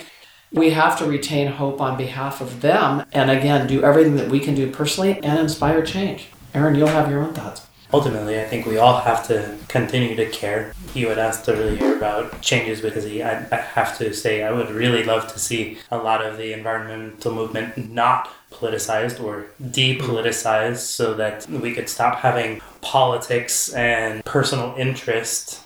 We 0.52 0.72
have 0.72 0.98
to 0.98 1.06
retain 1.06 1.48
hope 1.48 1.80
on 1.80 1.96
behalf 1.96 2.42
of 2.42 2.62
them 2.62 3.06
and 3.12 3.30
again, 3.30 3.68
do 3.68 3.84
everything 3.84 4.16
that 4.16 4.30
we 4.30 4.40
can 4.40 4.56
do 4.56 4.72
personally 4.72 5.20
and 5.24 5.40
inspire 5.40 5.86
change. 5.86 6.28
Aron, 6.56 6.74
you'll 6.74 6.88
have 6.88 7.10
your 7.10 7.22
own 7.24 7.34
thoughts. 7.34 7.68
Ultimately, 7.94 8.42
I 8.42 8.46
think 8.46 8.66
we 8.66 8.78
all 8.78 9.02
have 9.02 9.28
to 9.28 9.56
continue 9.68 10.16
to 10.16 10.26
care. 10.26 10.74
You 10.96 11.10
had 11.10 11.20
asked 11.20 11.48
earlier 11.48 11.96
about 11.96 12.42
changes 12.42 12.82
because 12.82 13.04
he, 13.04 13.22
I, 13.22 13.46
I 13.52 13.58
have 13.58 13.96
to 14.00 14.12
say, 14.16 14.42
I 14.42 14.52
would 14.52 14.72
really 14.72 15.04
love 15.04 15.32
to 15.32 15.38
see 15.38 15.78
a 15.92 15.98
lot 15.98 16.26
of 16.26 16.38
the 16.38 16.54
environmental 16.54 17.32
movement 17.32 17.92
not 17.92 18.30
politicized 18.52 19.24
or 19.24 19.46
depoliticized 19.62 20.78
so 20.78 21.14
that 21.14 21.48
we 21.48 21.74
could 21.74 21.88
stop 21.88 22.18
having 22.18 22.62
politics 22.82 23.72
and 23.74 24.26
personal 24.26 24.74
interest 24.76 25.62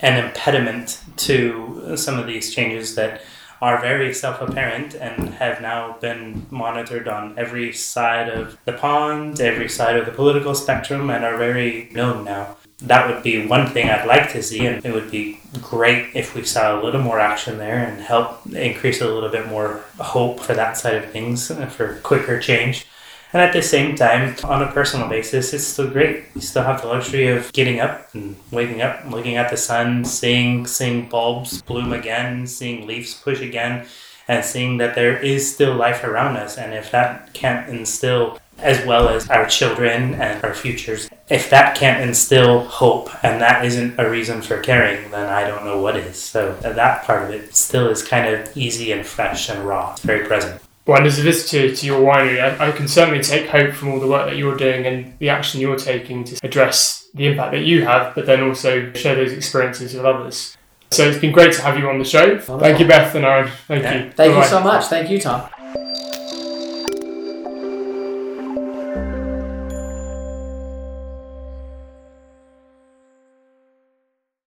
an 0.00 0.22
impediment 0.22 1.00
to 1.16 1.96
some 1.96 2.18
of 2.18 2.26
these 2.26 2.54
changes 2.54 2.94
that 2.96 3.22
are 3.60 3.80
very 3.80 4.12
self 4.12 4.40
apparent 4.40 4.94
and 4.94 5.34
have 5.34 5.60
now 5.60 5.96
been 6.00 6.46
monitored 6.50 7.08
on 7.08 7.34
every 7.38 7.72
side 7.72 8.28
of 8.28 8.58
the 8.64 8.72
pond, 8.72 9.40
every 9.40 9.68
side 9.68 9.96
of 9.96 10.06
the 10.06 10.12
political 10.12 10.54
spectrum, 10.54 11.10
and 11.10 11.24
are 11.24 11.36
very 11.36 11.88
known 11.92 12.24
now. 12.24 12.56
That 12.78 13.08
would 13.08 13.22
be 13.22 13.46
one 13.46 13.68
thing 13.68 13.88
I'd 13.88 14.06
like 14.06 14.32
to 14.32 14.42
see, 14.42 14.66
and 14.66 14.84
it 14.84 14.92
would 14.92 15.10
be 15.10 15.40
great 15.62 16.14
if 16.14 16.34
we 16.34 16.44
saw 16.44 16.78
a 16.78 16.82
little 16.82 17.00
more 17.00 17.18
action 17.18 17.56
there 17.56 17.78
and 17.78 18.02
help 18.02 18.46
increase 18.52 19.00
a 19.00 19.08
little 19.08 19.30
bit 19.30 19.46
more 19.46 19.82
hope 19.98 20.40
for 20.40 20.52
that 20.54 20.76
side 20.76 20.96
of 20.96 21.10
things 21.10 21.50
for 21.74 21.98
quicker 22.00 22.38
change. 22.38 22.86
And 23.32 23.42
at 23.42 23.52
the 23.52 23.62
same 23.62 23.96
time, 23.96 24.34
on 24.44 24.62
a 24.62 24.72
personal 24.72 25.08
basis, 25.08 25.52
it's 25.52 25.64
still 25.64 25.90
great. 25.90 26.24
You 26.34 26.40
still 26.40 26.62
have 26.62 26.80
the 26.80 26.88
luxury 26.88 27.28
of 27.28 27.52
getting 27.52 27.80
up 27.80 28.14
and 28.14 28.36
waking 28.50 28.82
up, 28.82 29.04
looking 29.10 29.36
at 29.36 29.50
the 29.50 29.56
sun, 29.56 30.04
seeing 30.04 30.66
seeing 30.66 31.08
bulbs 31.08 31.60
bloom 31.62 31.92
again, 31.92 32.46
seeing 32.46 32.86
leaves 32.86 33.14
push 33.14 33.40
again, 33.40 33.86
and 34.28 34.44
seeing 34.44 34.78
that 34.78 34.94
there 34.94 35.18
is 35.18 35.52
still 35.52 35.74
life 35.74 36.04
around 36.04 36.36
us. 36.36 36.56
And 36.56 36.72
if 36.72 36.90
that 36.92 37.34
can't 37.34 37.68
instill, 37.68 38.38
as 38.58 38.86
well 38.86 39.08
as 39.10 39.28
our 39.28 39.46
children 39.46 40.14
and 40.14 40.42
our 40.42 40.54
futures, 40.54 41.10
if 41.28 41.50
that 41.50 41.76
can't 41.76 42.02
instill 42.02 42.60
hope 42.60 43.10
and 43.22 43.42
that 43.42 43.64
isn't 43.66 43.98
a 43.98 44.08
reason 44.08 44.40
for 44.40 44.60
caring, 44.60 45.10
then 45.10 45.28
I 45.28 45.46
don't 45.46 45.64
know 45.64 45.78
what 45.80 45.96
is. 45.96 46.16
So 46.16 46.54
that 46.62 47.04
part 47.04 47.24
of 47.24 47.30
it 47.30 47.54
still 47.54 47.88
is 47.88 48.02
kind 48.02 48.34
of 48.34 48.56
easy 48.56 48.92
and 48.92 49.04
fresh 49.04 49.50
and 49.50 49.62
raw. 49.64 49.92
It's 49.92 50.00
very 50.00 50.26
present. 50.26 50.62
Well, 50.86 50.98
and 50.98 51.06
as 51.06 51.18
a 51.18 51.22
visitor 51.22 51.74
to 51.74 51.86
your 51.86 52.00
winery, 52.00 52.40
I, 52.40 52.68
I 52.68 52.72
can 52.72 52.86
certainly 52.86 53.20
take 53.20 53.48
hope 53.48 53.74
from 53.74 53.88
all 53.90 53.98
the 53.98 54.06
work 54.06 54.28
that 54.28 54.36
you're 54.36 54.56
doing 54.56 54.86
and 54.86 55.18
the 55.18 55.28
action 55.30 55.60
you're 55.60 55.76
taking 55.76 56.22
to 56.24 56.38
address 56.44 57.08
the 57.12 57.26
impact 57.26 57.52
that 57.52 57.64
you 57.64 57.84
have, 57.84 58.14
but 58.14 58.26
then 58.26 58.42
also 58.42 58.92
share 58.92 59.16
those 59.16 59.32
experiences 59.32 59.94
with 59.94 60.04
others. 60.04 60.56
So 60.92 61.08
it's 61.08 61.18
been 61.18 61.32
great 61.32 61.52
to 61.54 61.62
have 61.62 61.76
you 61.76 61.88
on 61.88 61.98
the 61.98 62.04
show. 62.04 62.38
Thank 62.38 62.78
you, 62.78 62.86
Beth 62.86 63.14
and 63.16 63.24
Aron. 63.24 63.50
Thank 63.66 63.82
Yeah. 63.82 63.94
you. 63.94 64.00
Thank 64.12 64.16
Bye-bye. 64.32 64.44
you 64.44 64.48
so 64.48 64.60
much. 64.60 64.84
Thank 64.84 65.10
you, 65.10 65.20
Tom. 65.20 65.42